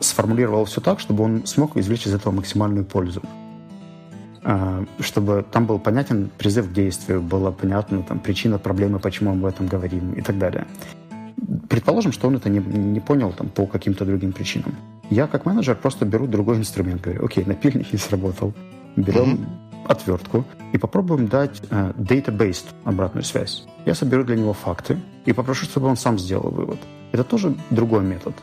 сформулировал 0.00 0.64
все 0.64 0.80
так, 0.80 1.00
чтобы 1.00 1.24
он 1.24 1.46
смог 1.46 1.76
извлечь 1.76 2.06
из 2.06 2.14
этого 2.14 2.32
максимальную 2.32 2.84
пользу. 2.84 3.22
А, 4.44 4.84
чтобы 5.00 5.44
там 5.50 5.66
был 5.66 5.78
понятен 5.78 6.30
призыв 6.38 6.70
к 6.70 6.72
действию, 6.72 7.20
было 7.20 7.50
понятно 7.50 8.02
там, 8.02 8.20
причина 8.20 8.58
проблемы, 8.58 8.98
почему 8.98 9.34
мы 9.34 9.48
об 9.48 9.54
этом 9.54 9.66
говорим 9.66 10.12
и 10.12 10.22
так 10.22 10.38
далее. 10.38 10.66
Предположим, 11.68 12.12
что 12.12 12.28
он 12.28 12.36
это 12.36 12.48
не, 12.48 12.58
не 12.58 13.00
понял 13.00 13.32
там, 13.32 13.48
по 13.48 13.66
каким-то 13.66 14.04
другим 14.04 14.32
причинам. 14.32 14.74
Я 15.10 15.26
как 15.26 15.46
менеджер 15.46 15.74
просто 15.74 16.04
беру 16.04 16.26
другой 16.26 16.58
инструмент. 16.58 17.00
Говорю, 17.00 17.24
окей, 17.24 17.44
напильник 17.44 17.92
не 17.92 17.98
сработал. 17.98 18.52
Берем 18.96 19.34
mm-hmm. 19.34 19.86
отвертку 19.88 20.44
и 20.72 20.78
попробуем 20.78 21.28
дать 21.28 21.62
э, 21.70 21.92
data-based 21.96 22.66
обратную 22.84 23.24
связь. 23.24 23.64
Я 23.86 23.94
соберу 23.94 24.24
для 24.24 24.36
него 24.36 24.52
факты 24.52 24.98
и 25.24 25.32
попрошу, 25.32 25.64
чтобы 25.64 25.86
он 25.86 25.96
сам 25.96 26.18
сделал 26.18 26.50
вывод. 26.50 26.78
Это 27.12 27.24
тоже 27.24 27.54
другой 27.70 28.04
метод. 28.04 28.34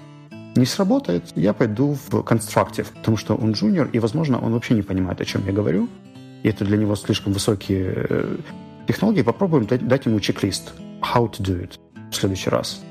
Не 0.55 0.65
сработает, 0.65 1.23
я 1.35 1.53
пойду 1.53 1.97
в 2.09 2.09
constructive, 2.21 2.87
потому 2.95 3.17
что 3.17 3.35
он 3.35 3.51
джуниор, 3.51 3.89
и, 3.93 3.99
возможно, 3.99 4.39
он 4.39 4.53
вообще 4.53 4.73
не 4.73 4.81
понимает, 4.81 5.21
о 5.21 5.25
чем 5.25 5.45
я 5.45 5.51
говорю. 5.51 5.87
И 6.41 6.49
это 6.49 6.65
для 6.65 6.77
него 6.77 6.95
слишком 6.95 7.33
высокие 7.33 8.07
э, 8.09 8.37
технологии. 8.87 9.21
Попробуем 9.21 9.65
дать, 9.65 9.87
дать 9.87 10.05
ему 10.05 10.19
чек-лист. 10.19 10.73
How 11.01 11.29
to 11.29 11.43
do 11.43 11.61
it 11.61 11.77
в 12.09 12.15
следующий 12.15 12.49
раз. 12.49 12.81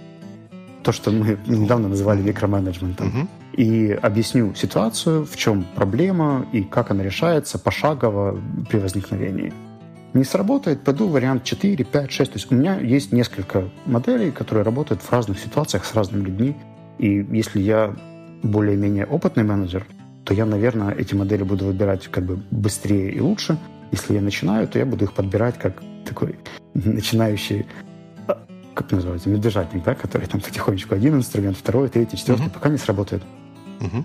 То, 0.84 0.92
что 0.92 1.10
мы 1.10 1.38
недавно 1.46 1.88
называли 1.88 2.22
микроменеджментом. 2.22 3.08
Uh-huh 3.08 3.28
и 3.56 3.92
объясню 3.92 4.54
ситуацию, 4.54 5.24
в 5.24 5.36
чем 5.36 5.64
проблема 5.74 6.46
и 6.52 6.62
как 6.62 6.90
она 6.90 7.02
решается 7.04 7.58
пошагово 7.58 8.38
при 8.68 8.78
возникновении. 8.78 9.52
Не 10.12 10.24
сработает, 10.24 10.82
пойду 10.82 11.08
вариант 11.08 11.44
4, 11.44 11.84
5, 11.84 12.12
6. 12.12 12.32
То 12.32 12.38
есть 12.38 12.52
у 12.52 12.54
меня 12.54 12.78
есть 12.78 13.12
несколько 13.12 13.68
моделей, 13.86 14.30
которые 14.30 14.64
работают 14.64 15.02
в 15.02 15.10
разных 15.10 15.38
ситуациях 15.40 15.84
с 15.84 15.94
разными 15.94 16.24
людьми. 16.24 16.56
И 16.98 17.26
если 17.30 17.60
я 17.60 17.94
более-менее 18.42 19.06
опытный 19.06 19.42
менеджер, 19.42 19.86
то 20.24 20.32
я, 20.34 20.46
наверное, 20.46 20.92
эти 20.92 21.14
модели 21.14 21.42
буду 21.42 21.66
выбирать 21.66 22.06
как 22.08 22.24
бы 22.24 22.36
быстрее 22.50 23.10
и 23.10 23.20
лучше. 23.20 23.58
Если 23.90 24.14
я 24.14 24.20
начинаю, 24.20 24.68
то 24.68 24.78
я 24.78 24.86
буду 24.86 25.04
их 25.04 25.12
подбирать 25.12 25.58
как 25.58 25.82
такой 26.04 26.36
начинающий 26.74 27.66
а, 28.26 28.38
как 28.74 28.90
называется, 28.92 29.28
медвежатник, 29.28 29.84
да, 29.84 29.94
который 29.94 30.26
там 30.26 30.40
потихонечку 30.40 30.94
один 30.94 31.16
инструмент, 31.16 31.56
второй, 31.56 31.88
третий, 31.88 32.16
четвертый, 32.16 32.46
mm-hmm. 32.46 32.54
пока 32.54 32.68
не 32.68 32.78
сработает. 32.78 33.22
Угу. 33.84 34.04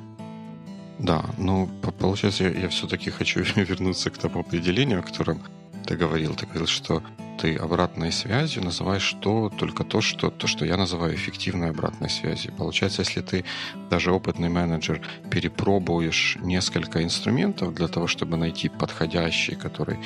Да, 1.00 1.26
но 1.38 1.68
получается, 2.00 2.44
я, 2.44 2.50
я 2.52 2.70
все-таки 2.70 3.10
хочу 3.10 3.40
вернуться 3.56 4.10
к 4.10 4.18
тому 4.18 4.42
определению, 4.42 5.00
о 5.00 5.04
котором 5.04 5.42
ты 5.86 5.96
говорил. 5.96 6.36
Ты 6.36 6.46
говорил, 6.46 6.68
что 6.68 7.02
ты 7.42 7.56
обратной 7.56 8.12
связью 8.12 8.64
называешь 8.64 9.16
то, 9.22 9.50
только 9.50 9.84
то, 9.86 10.02
что, 10.02 10.30
то, 10.30 10.46
что 10.48 10.66
я 10.66 10.76
называю 10.76 11.16
эффективной 11.16 11.70
обратной 11.70 12.10
связью. 12.10 12.54
Получается, 12.54 13.02
если 13.02 13.22
ты 13.22 13.46
даже 13.90 14.12
опытный 14.12 14.50
менеджер 14.50 15.02
перепробуешь 15.32 16.38
несколько 16.42 17.02
инструментов 17.02 17.74
для 17.74 17.88
того, 17.88 18.08
чтобы 18.08 18.36
найти 18.36 18.68
подходящий, 18.68 19.56
который 19.56 20.00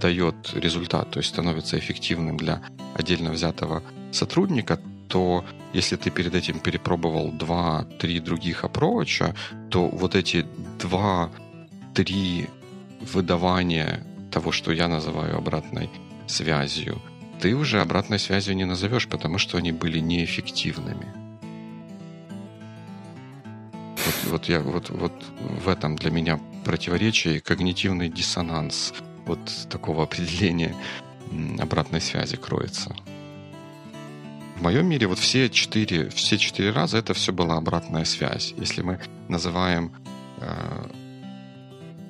дает 0.00 0.52
результат, 0.54 1.10
то 1.10 1.20
есть 1.20 1.28
становится 1.28 1.78
эффективным 1.78 2.36
для 2.36 2.62
отдельно 2.94 3.30
взятого 3.30 3.82
сотрудника, 4.10 4.80
то 5.10 5.44
если 5.74 5.96
ты 5.96 6.10
перед 6.10 6.34
этим 6.34 6.60
перепробовал 6.60 7.32
два-три 7.32 8.20
других 8.20 8.64
аппроача, 8.64 9.34
то 9.70 9.88
вот 9.88 10.14
эти 10.14 10.46
два-три 10.78 12.48
выдавания 13.12 14.04
того, 14.30 14.52
что 14.52 14.72
я 14.72 14.88
называю 14.88 15.36
обратной 15.36 15.90
связью, 16.28 17.02
ты 17.40 17.54
уже 17.54 17.80
обратной 17.80 18.18
связью 18.18 18.54
не 18.54 18.64
назовешь, 18.64 19.08
потому 19.08 19.38
что 19.38 19.58
они 19.58 19.72
были 19.72 19.98
неэффективными. 19.98 21.06
Вот, 24.06 24.30
вот, 24.30 24.48
я, 24.48 24.60
вот, 24.60 24.90
вот 24.90 25.12
в 25.62 25.68
этом 25.68 25.96
для 25.96 26.10
меня 26.10 26.38
противоречие 26.64 27.36
и 27.36 27.40
когнитивный 27.40 28.08
диссонанс 28.08 28.94
вот 29.26 29.40
такого 29.68 30.04
определения 30.04 30.74
обратной 31.58 32.00
связи 32.00 32.36
кроется. 32.36 32.94
В 34.60 34.62
моем 34.62 34.86
мире 34.86 35.06
вот 35.06 35.18
все 35.18 35.48
четыре, 35.48 36.10
все 36.10 36.36
четыре 36.36 36.70
раза 36.70 36.98
это 36.98 37.14
все 37.14 37.32
была 37.32 37.56
обратная 37.56 38.04
связь. 38.04 38.52
Если 38.58 38.82
мы 38.82 38.98
называем 39.26 39.90
э, 40.38 40.86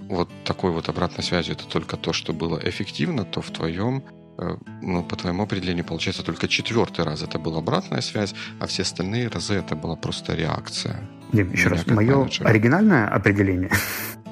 вот 0.08 0.28
такой 0.44 0.72
вот 0.72 0.88
обратной 0.88 1.22
связью 1.22 1.54
это 1.54 1.68
только 1.68 1.96
то, 1.96 2.12
что 2.12 2.32
было 2.32 2.58
эффективно, 2.60 3.24
то 3.24 3.40
в 3.40 3.52
твоем 3.52 4.02
э, 4.36 4.56
ну, 4.82 5.04
по 5.04 5.14
твоему 5.14 5.44
определению, 5.44 5.84
получается, 5.84 6.24
только 6.24 6.48
четвертый 6.48 7.04
раз 7.04 7.22
это 7.22 7.38
была 7.38 7.58
обратная 7.58 8.00
связь, 8.00 8.34
а 8.58 8.66
все 8.66 8.82
остальные 8.82 9.28
разы 9.28 9.54
это 9.54 9.76
была 9.76 9.94
просто 9.94 10.34
реакция. 10.34 11.08
Дим, 11.32 11.52
еще 11.52 11.68
раз, 11.68 11.86
мое 11.86 12.16
менеджера. 12.16 12.48
оригинальное 12.48 13.06
определение 13.06 13.70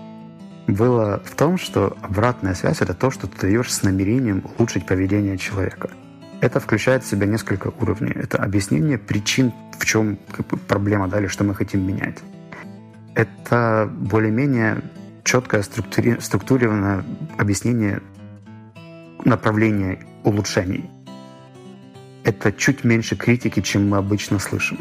было 0.67 1.23
в 1.25 1.37
том, 1.37 1.57
что 1.57 1.97
обратная 2.03 2.55
связь— 2.55 2.79
это 2.81 2.95
то, 2.95 3.13
что 3.13 3.29
ты 3.29 3.43
даешь 3.43 3.73
с 3.73 3.85
намерением 3.85 4.43
улучшить 4.59 4.87
поведение 4.87 5.39
человека. 5.39 5.91
Это 6.41 6.61
включает 6.61 7.03
в 7.03 7.09
себя 7.09 7.27
несколько 7.27 7.73
уровней. 7.81 8.13
Это 8.15 8.39
объяснение 8.39 8.97
причин, 8.97 9.53
в 9.79 9.85
чем 9.85 10.19
проблема, 10.69 11.09
да, 11.09 11.19
или 11.19 11.27
что 11.27 11.45
мы 11.45 11.55
хотим 11.55 11.87
менять. 11.87 12.19
Это 13.15 13.91
более-менее 13.93 14.83
четкое 15.25 15.63
структури- 15.63 16.21
структурированное 16.21 17.05
объяснение 17.37 18.01
направления 19.25 19.99
улучшений. 20.23 20.89
Это 22.23 22.53
чуть 22.53 22.85
меньше 22.85 23.17
критики, 23.17 23.61
чем 23.61 23.89
мы 23.89 23.97
обычно 23.97 24.39
слышим. 24.39 24.79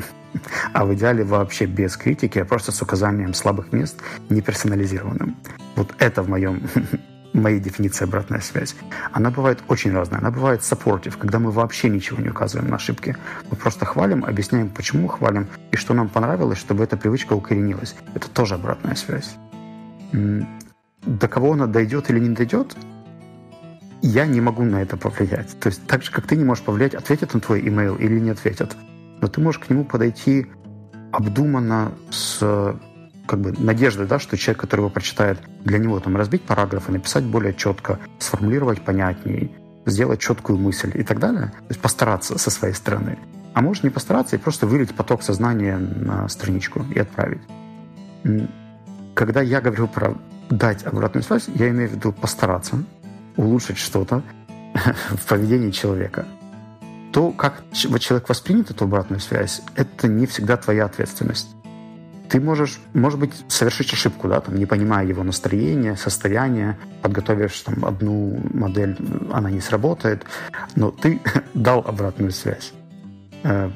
А 0.73 0.85
в 0.85 0.93
идеале 0.93 1.23
вообще 1.23 1.65
без 1.65 1.97
критики, 1.97 2.37
а 2.39 2.45
просто 2.45 2.71
с 2.71 2.81
указанием 2.81 3.33
слабых 3.33 3.71
мест, 3.71 3.99
не 4.29 4.41
персонализированным. 4.41 5.35
Вот 5.75 5.95
это 5.97 6.21
в 6.21 6.29
моем 6.29 6.61
моей 7.33 7.59
дефиниции 7.59 8.05
обратная 8.05 8.39
связь. 8.39 8.75
Она 9.11 9.31
бывает 9.31 9.59
очень 9.67 9.91
разная. 9.91 10.19
Она 10.19 10.31
бывает 10.31 10.61
supportive, 10.61 11.17
когда 11.17 11.39
мы 11.39 11.51
вообще 11.51 11.89
ничего 11.89 12.21
не 12.21 12.29
указываем 12.29 12.69
на 12.69 12.77
ошибки. 12.77 13.15
Мы 13.49 13.57
просто 13.57 13.85
хвалим, 13.85 14.25
объясняем, 14.25 14.69
почему 14.69 15.07
хвалим 15.07 15.47
и 15.71 15.75
что 15.75 15.93
нам 15.93 16.09
понравилось, 16.09 16.57
чтобы 16.57 16.83
эта 16.83 16.97
привычка 16.97 17.33
укоренилась. 17.33 17.95
Это 18.13 18.29
тоже 18.29 18.55
обратная 18.55 18.95
связь. 18.95 19.35
До 20.11 21.27
кого 21.27 21.53
она 21.53 21.67
дойдет 21.67 22.09
или 22.09 22.19
не 22.19 22.29
дойдет, 22.29 22.75
я 24.01 24.25
не 24.25 24.41
могу 24.41 24.63
на 24.63 24.81
это 24.81 24.97
повлиять. 24.97 25.59
То 25.59 25.67
есть 25.67 25.85
так 25.87 26.03
же, 26.03 26.11
как 26.11 26.27
ты 26.27 26.35
не 26.35 26.43
можешь 26.43 26.63
повлиять, 26.63 26.95
ответят 26.95 27.33
на 27.33 27.39
твой 27.39 27.67
имейл 27.67 27.95
или 27.95 28.19
не 28.19 28.29
ответят. 28.29 28.75
Но 29.21 29.27
ты 29.27 29.41
можешь 29.41 29.59
к 29.59 29.69
нему 29.69 29.85
подойти 29.85 30.47
обдуманно 31.11 31.91
с 32.09 32.75
как 33.27 33.41
бы 33.41 33.53
надеждой, 33.57 34.07
да, 34.07 34.19
что 34.19 34.37
человек, 34.37 34.61
который 34.61 34.81
его 34.81 34.89
прочитает, 34.89 35.39
для 35.63 35.77
него 35.77 35.99
там 35.99 36.15
разбить 36.15 36.43
параграфы, 36.43 36.91
написать 36.91 37.23
более 37.23 37.53
четко, 37.53 37.99
сформулировать 38.19 38.81
понятнее, 38.81 39.51
сделать 39.85 40.19
четкую 40.19 40.57
мысль 40.57 40.91
и 40.95 41.03
так 41.03 41.19
далее. 41.19 41.47
То 41.47 41.69
есть 41.69 41.81
постараться 41.81 42.37
со 42.37 42.49
своей 42.49 42.73
стороны. 42.73 43.19
А 43.53 43.61
может 43.61 43.83
не 43.83 43.89
постараться 43.89 44.35
и 44.35 44.39
просто 44.39 44.65
вылить 44.65 44.95
поток 44.95 45.23
сознания 45.23 45.77
на 45.77 46.27
страничку 46.29 46.85
и 46.93 46.99
отправить. 46.99 47.41
Когда 49.13 49.41
я 49.41 49.61
говорю 49.61 49.87
про 49.87 50.15
дать 50.49 50.85
обратную 50.85 51.23
связь, 51.23 51.47
я 51.55 51.69
имею 51.69 51.89
в 51.89 51.93
виду 51.93 52.13
постараться 52.13 52.83
улучшить 53.35 53.77
что-то 53.77 54.23
в 55.09 55.25
поведении 55.27 55.71
человека. 55.71 56.25
То, 57.11 57.31
как 57.31 57.63
человек 57.73 58.29
воспримет 58.29 58.69
эту 58.69 58.85
обратную 58.85 59.19
связь, 59.19 59.61
это 59.75 60.07
не 60.07 60.27
всегда 60.27 60.55
твоя 60.57 60.85
ответственность 60.85 61.56
ты 62.29 62.39
можешь, 62.39 62.79
может 62.93 63.19
быть, 63.19 63.33
совершить 63.47 63.93
ошибку, 63.93 64.27
да, 64.27 64.41
там, 64.41 64.55
не 64.55 64.65
понимая 64.65 65.05
его 65.05 65.23
настроения, 65.23 65.95
состояния, 65.95 66.77
подготовишь 67.01 67.61
там 67.61 67.85
одну 67.85 68.39
модель, 68.53 68.97
она 69.31 69.49
не 69.49 69.61
сработает, 69.61 70.25
но 70.75 70.91
ты 70.91 71.19
дал 71.53 71.79
обратную 71.79 72.31
связь. 72.31 72.73
Э, 73.43 73.69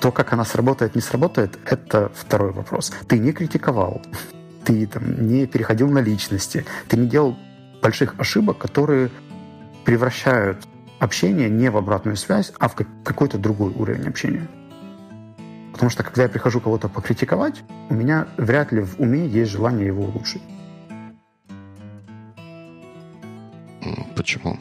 то, 0.00 0.12
как 0.12 0.32
она 0.32 0.44
сработает, 0.44 0.94
не 0.94 1.00
сработает, 1.00 1.58
это 1.64 2.10
второй 2.14 2.52
вопрос. 2.52 2.92
Ты 3.08 3.18
не 3.18 3.32
критиковал, 3.32 4.02
ты 4.64 4.86
там, 4.86 5.26
не 5.26 5.46
переходил 5.46 5.88
на 5.88 6.00
личности, 6.00 6.64
ты 6.88 6.96
не 6.96 7.06
делал 7.06 7.36
больших 7.82 8.14
ошибок, 8.18 8.58
которые 8.58 9.10
превращают 9.84 10.58
общение 10.98 11.50
не 11.50 11.70
в 11.70 11.76
обратную 11.76 12.16
связь, 12.16 12.52
а 12.58 12.68
в 12.68 12.74
какой-то 13.04 13.38
другой 13.38 13.72
уровень 13.72 14.08
общения. 14.08 14.48
Потому 15.74 15.90
что 15.90 16.04
когда 16.04 16.22
я 16.22 16.28
прихожу 16.28 16.60
кого-то 16.60 16.88
покритиковать, 16.88 17.64
у 17.90 17.94
меня 17.94 18.28
вряд 18.36 18.70
ли 18.70 18.80
в 18.80 19.00
уме 19.00 19.26
есть 19.26 19.50
желание 19.50 19.88
его 19.88 20.04
улучшить. 20.04 20.40
Почему? 24.14 24.56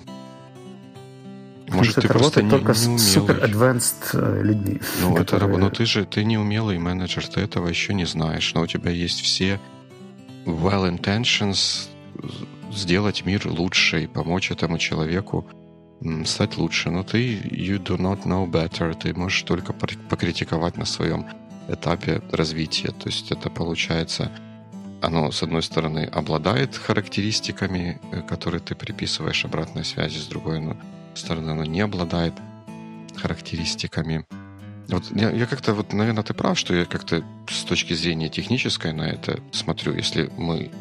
Может, 1.70 2.00
это 2.00 2.14
работает 2.14 2.50
только 2.50 2.74
не, 2.74 2.88
не 2.88 2.98
с 2.98 3.14
супер 3.14 3.44
advanced 3.44 4.10
э, 4.14 4.42
людьми. 4.42 4.82
Ну, 5.02 5.14
которые... 5.16 5.52
это, 5.52 5.60
но 5.60 5.70
ты 5.70 5.86
же 5.86 6.06
ты 6.06 6.26
не 6.26 6.40
умелый 6.40 6.80
менеджер, 6.80 7.28
ты 7.28 7.42
этого 7.42 7.68
еще 7.68 7.94
не 7.94 8.06
знаешь. 8.06 8.52
Но 8.56 8.62
у 8.62 8.68
тебя 8.68 8.90
есть 8.90 9.22
все 9.22 9.60
well 10.46 10.92
intentions 10.92 11.90
сделать 12.72 13.24
мир 13.24 13.48
лучше 13.48 14.06
и 14.06 14.08
помочь 14.08 14.50
этому 14.50 14.80
человеку 14.80 15.46
стать 16.26 16.58
лучше, 16.58 16.90
но 16.90 17.04
ты 17.04 17.36
you 17.36 17.82
do 17.82 17.98
not 17.98 18.24
know 18.24 18.50
better, 18.50 18.94
ты 18.94 19.14
можешь 19.14 19.44
только 19.44 19.74
покритиковать 19.74 20.78
на 20.78 20.86
своем 20.86 21.26
этапе 21.68 22.22
развития. 22.32 22.90
То 22.92 23.10
есть 23.10 23.32
это 23.32 23.50
получается, 23.50 24.32
оно, 25.02 25.32
с 25.32 25.44
одной 25.44 25.64
стороны, 25.64 26.06
обладает 26.06 26.76
характеристиками, 26.76 28.00
э, 28.12 28.22
которые 28.22 28.62
ты 28.62 28.76
приписываешь 28.76 29.46
обратной 29.46 29.86
связи, 29.86 30.18
с 30.18 30.28
другой 30.28 30.60
ну, 30.60 30.78
стороны, 31.14 31.52
оно 31.52 31.66
не 31.66 31.82
обладает 31.82 32.34
характеристиками. 33.16 34.26
Вот 34.90 35.06
я, 35.12 35.32
я 35.32 35.46
как-то, 35.46 35.74
вот, 35.74 35.94
наверное, 35.94 36.24
ты 36.24 36.34
прав, 36.34 36.58
что 36.58 36.76
я 36.76 36.86
как-то 36.86 37.24
с 37.50 37.64
точки 37.64 37.94
зрения 37.94 38.30
технической 38.30 38.92
на 38.92 39.04
это 39.04 39.40
смотрю. 39.52 39.94
Если 39.94 40.30
мы, 40.38 40.72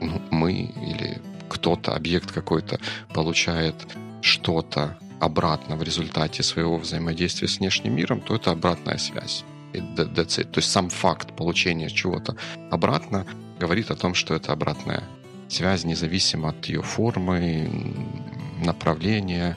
ну, 0.00 0.20
мы 0.30 0.52
или 0.52 1.22
кто-то, 1.48 1.94
объект 1.94 2.30
какой-то 2.30 2.78
получает 3.14 3.74
что-то 4.22 4.98
обратно 5.20 5.76
в 5.76 5.82
результате 5.82 6.42
своего 6.42 6.78
взаимодействия 6.78 7.48
с 7.48 7.58
внешним 7.58 7.94
миром, 7.96 8.20
то 8.20 8.34
это 8.34 8.50
обратная 8.50 8.98
связь. 8.98 9.44
То 9.72 10.56
есть 10.56 10.70
сам 10.70 10.88
факт 10.88 11.36
получения 11.36 11.88
чего-то 11.90 12.36
обратно 12.70 13.26
говорит 13.60 13.90
о 13.90 13.96
том, 13.96 14.14
что 14.14 14.34
это 14.34 14.52
обратная 14.52 15.04
связь, 15.48 15.84
независимо 15.84 16.48
от 16.48 16.66
ее 16.66 16.82
формы, 16.82 17.68
направления, 18.64 19.56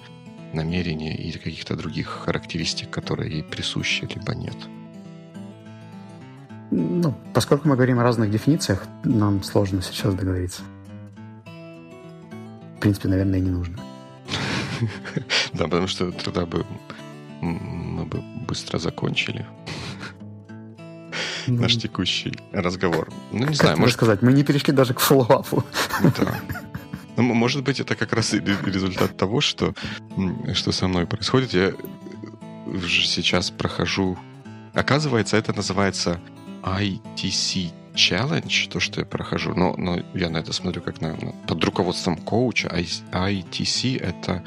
намерения 0.54 1.15
или 1.15 1.38
каких-то 1.38 1.76
других 1.76 2.08
характеристик, 2.08 2.89
которые 2.89 3.32
ей 3.32 3.43
присущи, 3.43 4.08
либо 4.13 4.36
нет. 4.36 4.58
Ну, 6.71 7.13
поскольку 7.34 7.67
мы 7.67 7.76
говорим 7.76 7.99
о 7.99 8.04
разных 8.04 8.32
дефинициях, 8.32 8.86
нам 9.04 9.43
сложно 9.43 9.82
сейчас 9.82 10.13
договориться. 10.13 10.62
В 12.78 12.80
принципе, 12.80 13.08
наверное, 13.08 13.39
и 13.39 13.41
не 13.41 13.49
нужно. 13.49 13.78
Да, 15.53 15.65
потому 15.65 15.88
что 15.88 16.12
тогда 16.12 16.45
бы 16.45 16.65
мы 17.41 18.05
бы 18.05 18.21
быстро 18.47 18.79
закончили 18.79 19.45
ну. 21.47 21.62
наш 21.62 21.77
текущий 21.77 22.33
разговор. 22.51 23.12
Ну, 23.31 23.45
не 23.47 23.55
знаю, 23.55 23.77
может... 23.77 23.95
сказать, 23.95 24.21
мы 24.21 24.33
не 24.33 24.43
перешли 24.43 24.73
даже 24.73 24.93
к 24.93 24.99
фоллоуапу. 24.99 25.63
Да. 26.17 26.39
Ну, 27.15 27.23
может 27.33 27.63
быть, 27.63 27.79
это 27.79 27.95
как 27.95 28.13
раз 28.13 28.33
результат 28.33 29.17
того, 29.17 29.41
что, 29.41 29.75
что 30.53 30.71
со 30.71 30.88
мной 30.88 31.05
происходит. 31.05 31.53
Я 31.53 31.73
сейчас 32.88 33.51
прохожу... 33.51 34.17
Оказывается, 34.73 35.38
это 35.38 35.53
называется 35.53 36.19
ITC 36.63 37.71
challenge, 37.93 38.69
то, 38.69 38.79
что 38.79 39.01
я 39.01 39.06
прохожу, 39.06 39.53
но, 39.56 39.75
но 39.77 39.99
я 40.13 40.29
на 40.29 40.38
это 40.38 40.53
смотрю 40.53 40.82
как 40.82 41.01
на, 41.01 41.15
под 41.47 41.63
руководством 41.63 42.17
коуча. 42.17 42.67
ITC— 42.67 43.99
это 44.01 44.43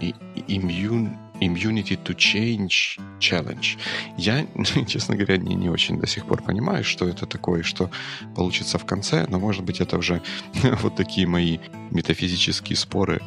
immune, 0.00 1.16
Immunity 1.40 1.96
to 2.04 2.14
Change 2.14 3.00
Challenge. 3.18 3.78
Я, 4.18 4.46
честно 4.86 5.16
говоря, 5.16 5.38
не, 5.38 5.54
не 5.54 5.70
очень 5.70 5.98
до 5.98 6.06
сих 6.06 6.26
пор 6.26 6.42
понимаю, 6.42 6.84
что 6.84 7.08
это 7.08 7.24
такое, 7.26 7.62
что 7.62 7.90
получится 8.36 8.78
в 8.78 8.84
конце, 8.84 9.26
но, 9.28 9.38
может 9.38 9.64
быть, 9.64 9.80
это 9.80 9.96
уже 9.98 10.20
вот 10.82 10.96
такие 10.96 11.26
мои 11.26 11.58
метафизические 11.90 12.76
споры 12.76 13.22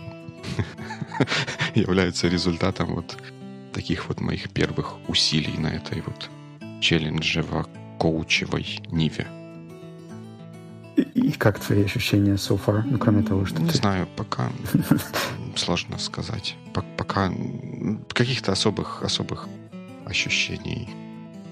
являются 1.76 2.28
результатом 2.28 2.94
вот 2.96 3.18
таких 3.74 4.08
вот 4.08 4.22
моих 4.22 4.50
первых 4.52 4.98
усилий 5.08 5.58
на 5.58 5.68
этой 5.68 6.02
вот 6.02 6.30
челленджево-коучевой 6.82 8.82
ниве. 8.92 9.43
И 11.24 11.32
как 11.32 11.60
твои 11.60 11.86
ощущения 11.86 12.34
so 12.34 12.60
far? 12.64 12.84
Ну, 12.86 12.98
кроме 12.98 13.24
того, 13.24 13.46
что 13.46 13.62
Не 13.62 13.70
ты... 13.70 13.78
знаю, 13.78 14.08
пока 14.18 14.52
сложно 15.56 15.98
сказать. 15.98 16.56
Пока 16.98 17.32
каких-то 18.10 18.52
особых, 18.52 19.02
особых 19.04 19.48
ощущений. 20.06 20.90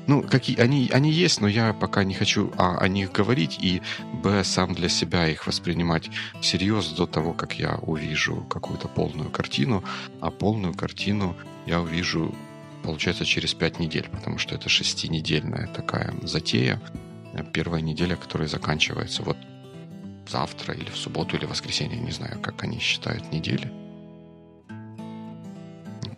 Ну, 0.07 0.23
какие 0.23 0.59
они, 0.59 0.89
они 0.91 1.09
есть, 1.09 1.39
но 1.39 1.47
я 1.47 1.73
пока 1.73 2.03
не 2.03 2.13
хочу 2.13 2.51
а, 2.57 2.77
о 2.79 2.87
них 2.89 3.13
говорить 3.13 3.59
и 3.61 3.81
б 4.21 4.43
сам 4.43 4.73
для 4.73 4.89
себя 4.89 5.27
их 5.29 5.47
воспринимать 5.47 6.09
всерьез 6.41 6.89
до 6.89 7.05
того, 7.05 7.31
как 7.33 7.57
я 7.57 7.75
увижу 7.81 8.45
какую-то 8.49 8.89
полную 8.89 9.29
картину, 9.29 9.83
а 10.19 10.31
полную 10.31 10.73
картину 10.73 11.37
я 11.65 11.79
увижу, 11.79 12.35
получается, 12.83 13.23
через 13.23 13.53
пять 13.53 13.79
недель, 13.79 14.09
потому 14.11 14.37
что 14.37 14.53
это 14.53 14.67
шестинедельная 14.67 15.67
такая 15.67 16.13
затея. 16.23 16.81
Первая 17.53 17.81
неделя, 17.81 18.17
которая 18.17 18.49
заканчивается 18.49 19.23
вот 19.23 19.37
завтра 20.31 20.73
или 20.73 20.89
в 20.89 20.97
субботу 20.97 21.35
или 21.35 21.45
в 21.45 21.49
воскресенье, 21.49 21.99
не 21.99 22.11
знаю, 22.11 22.39
как 22.41 22.63
они 22.63 22.79
считают 22.79 23.31
недели. 23.31 23.71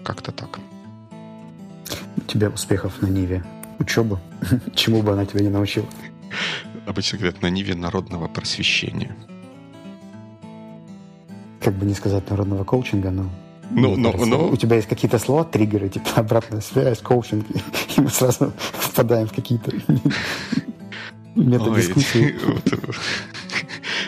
как-то 0.04 0.32
так. 0.32 0.60
У 2.18 2.22
тебя 2.22 2.50
успехов 2.50 3.02
на 3.02 3.08
Ниве. 3.08 3.44
Учеба. 3.80 4.20
Чему 4.76 5.02
бы 5.02 5.14
она 5.14 5.26
тебя 5.26 5.42
не 5.42 5.50
научила? 5.50 5.88
Обычно 6.86 7.18
говорят 7.18 7.42
на 7.42 7.50
Ниве 7.50 7.76
народного 7.76 8.28
просвещения. 8.28 9.16
Как 11.62 11.74
бы 11.74 11.86
не 11.86 11.94
сказать 11.94 12.30
народного 12.30 12.66
коучинга, 12.66 13.12
но 13.12 13.30
ну, 13.72 13.96
но, 13.96 14.12
но... 14.12 14.50
У 14.50 14.58
тебя 14.58 14.76
есть 14.76 14.88
какие-то 14.88 15.18
слова, 15.18 15.46
триггеры, 15.46 15.90
типа 15.90 16.10
обратная 16.16 16.62
связь, 16.62 17.00
коучинг, 17.00 17.46
и 17.98 18.02
мы 18.02 18.10
сразу 18.10 18.54
впадаем 18.74 19.28
в 19.28 19.34
какие-то 19.34 19.72
методы 21.36 21.82
дискуссии. 21.82 22.36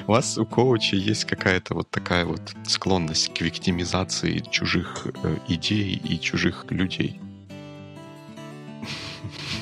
У 0.08 0.12
вас 0.12 0.38
у 0.38 0.46
коуча 0.46 0.96
есть 0.96 1.26
какая-то 1.26 1.74
вот 1.74 1.90
такая 1.90 2.26
вот 2.26 2.42
склонность 2.68 3.34
к 3.34 3.42
виктимизации 3.42 4.38
чужих 4.52 5.08
э, 5.24 5.38
идей 5.48 5.96
и 5.96 6.20
чужих 6.20 6.66
людей. 6.70 7.20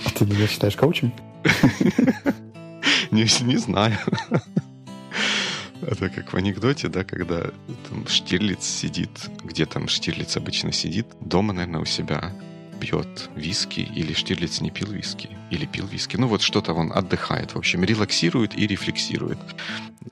А 0.05 0.09
ты 0.09 0.25
меня 0.25 0.45
считаешь 0.47 0.75
коучем? 0.75 1.13
не, 3.11 3.43
не 3.45 3.57
знаю. 3.57 3.97
Это 5.81 6.09
как 6.09 6.33
в 6.33 6.35
анекдоте, 6.35 6.89
да, 6.89 7.05
когда 7.05 7.43
там 7.89 8.05
Штирлиц 8.07 8.65
сидит, 8.65 9.29
где 9.45 9.65
там 9.65 9.87
Штирлиц 9.87 10.35
обычно 10.35 10.73
сидит, 10.73 11.07
дома, 11.21 11.53
наверное, 11.53 11.81
у 11.81 11.85
себя 11.85 12.33
пьет 12.83 13.29
виски, 13.35 13.79
или 13.79 14.11
Штирлиц 14.13 14.59
не 14.59 14.69
пил 14.69 14.91
виски, 14.91 15.29
или 15.51 15.65
пил 15.65 15.87
виски. 15.87 16.17
Ну 16.17 16.27
вот 16.27 16.41
что-то 16.41 16.73
он 16.73 16.91
отдыхает, 16.91 17.55
в 17.55 17.57
общем, 17.57 17.83
релаксирует 17.85 18.57
и 18.59 18.67
рефлексирует 18.67 19.39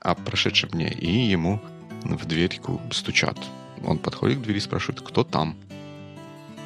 о 0.00 0.14
прошедшем 0.14 0.70
дне. 0.70 0.90
И 0.90 1.10
ему 1.10 1.60
в 2.04 2.24
дверьку 2.24 2.80
стучат. 2.90 3.36
Он 3.84 3.98
подходит 3.98 4.38
к 4.38 4.42
двери 4.42 4.56
и 4.56 4.60
спрашивает, 4.60 5.02
кто 5.02 5.22
там? 5.22 5.54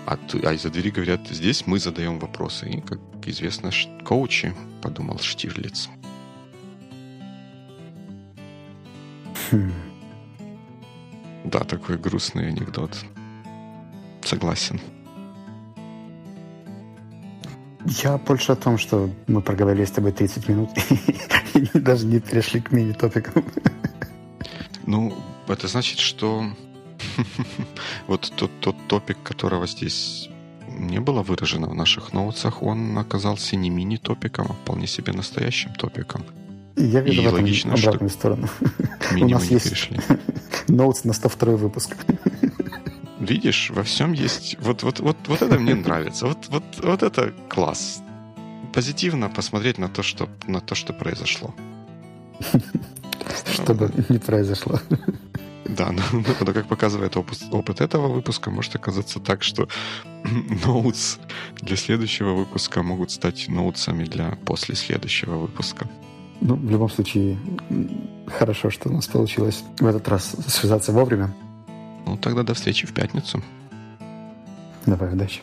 А, 0.07 0.17
а 0.45 0.53
из-за 0.53 0.71
двери 0.71 0.91
говорят, 0.91 1.27
здесь 1.29 1.67
мы 1.67 1.81
задаем 1.81 2.21
вопросы. 2.21 2.69
И, 2.71 2.81
как 2.81 3.01
известно, 3.27 3.71
коучи, 4.05 4.55
подумал 4.83 5.19
Штирлиц. 5.19 5.89
Хм. 9.51 9.73
Да, 11.45 11.61
такой 11.61 11.99
грустный 11.99 12.49
анекдот. 12.49 12.97
Согласен. 14.23 14.81
Я 17.85 18.19
больше 18.19 18.53
о 18.53 18.57
том, 18.57 18.79
что 18.79 19.11
мы 19.27 19.41
проговорили 19.41 19.85
с 19.85 19.91
тобой 19.91 20.13
30 20.13 20.49
минут 20.49 20.71
и 21.55 21.79
даже 21.79 22.07
не 22.07 22.21
перешли 22.21 22.61
к 22.61 22.73
мини-топикам. 22.73 23.45
Ну, 24.87 25.15
это 25.49 25.69
значит, 25.69 25.99
что 25.99 26.45
вот 28.07 28.33
тот, 28.37 28.51
тот 28.61 28.77
топик, 28.89 29.23
которого 29.23 29.67
здесь 29.67 30.29
не 30.69 31.01
было 31.01 31.23
выражено 31.23 31.69
в 31.69 31.75
наших 31.75 32.13
ноутсах, 32.13 32.63
он 32.63 32.99
оказался 32.99 33.57
не 33.57 33.71
мини-топиком, 33.71 34.47
а 34.51 34.53
вполне 34.53 34.87
себе 34.87 35.13
настоящим 35.13 35.73
топиком. 35.75 36.25
Я 36.77 37.01
вижу 37.01 37.23
и 37.23 37.27
в 37.27 37.33
логично, 37.33 37.75
обратную 37.75 38.11
что 38.11 38.19
сторону. 38.19 38.49
У 39.19 39.29
нас 39.29 39.51
есть 39.51 39.65
перешли. 39.65 39.99
ноутс 40.69 41.05
на 41.05 41.13
102 41.13 41.57
выпуск. 41.57 41.97
Видишь, 43.21 43.71
во 43.71 43.83
всем 43.83 44.13
есть... 44.13 44.57
Вот, 44.61 44.83
вот, 44.83 45.01
вот, 45.01 45.17
вот 45.27 45.43
это 45.43 45.59
мне 45.59 45.75
нравится. 45.75 46.27
Вот, 46.27 46.49
вот, 46.49 46.65
вот 46.83 47.03
это 47.03 47.33
класс. 47.49 48.03
Позитивно 48.73 49.31
посмотреть 49.31 49.79
на 49.79 49.89
то, 49.89 50.03
что, 50.03 50.29
на 50.47 50.61
то, 50.61 50.75
что 50.75 50.93
произошло. 50.93 51.55
Чтобы 53.53 53.91
не 54.09 54.19
произошло. 54.19 54.79
Да, 55.65 55.93
но, 55.93 56.03
но 56.41 56.53
как 56.53 56.69
показывает 56.69 57.17
опыт, 57.17 57.39
опыт 57.51 57.81
этого 57.81 58.09
выпуска, 58.09 58.51
может 58.51 58.77
оказаться 58.77 59.19
так, 59.19 59.43
что 59.43 59.69
ноутс 60.65 61.19
для 61.61 61.77
следующего 61.77 62.35
выпуска 62.35 62.83
могут 62.83 63.11
стать 63.11 63.49
ноутсами 63.49 64.05
для 64.05 64.39
после 64.45 64.75
следующего 64.75 65.37
выпуска. 65.37 65.89
Ну, 66.41 66.55
в 66.55 66.71
любом 66.71 66.91
случае, 66.91 67.39
хорошо, 68.27 68.71
что 68.71 68.91
у 68.91 68.93
нас 68.93 69.07
получилось 69.07 69.65
в 69.81 69.87
этот 69.87 70.07
раз 70.09 70.37
связаться 70.47 70.93
вовремя. 70.93 71.35
Ну, 72.07 72.17
тогда 72.17 72.43
до 72.43 72.55
встречи 72.55 72.87
в 72.87 72.95
пятницу. 72.95 73.43
Давай, 74.87 75.13
удачи. 75.13 75.43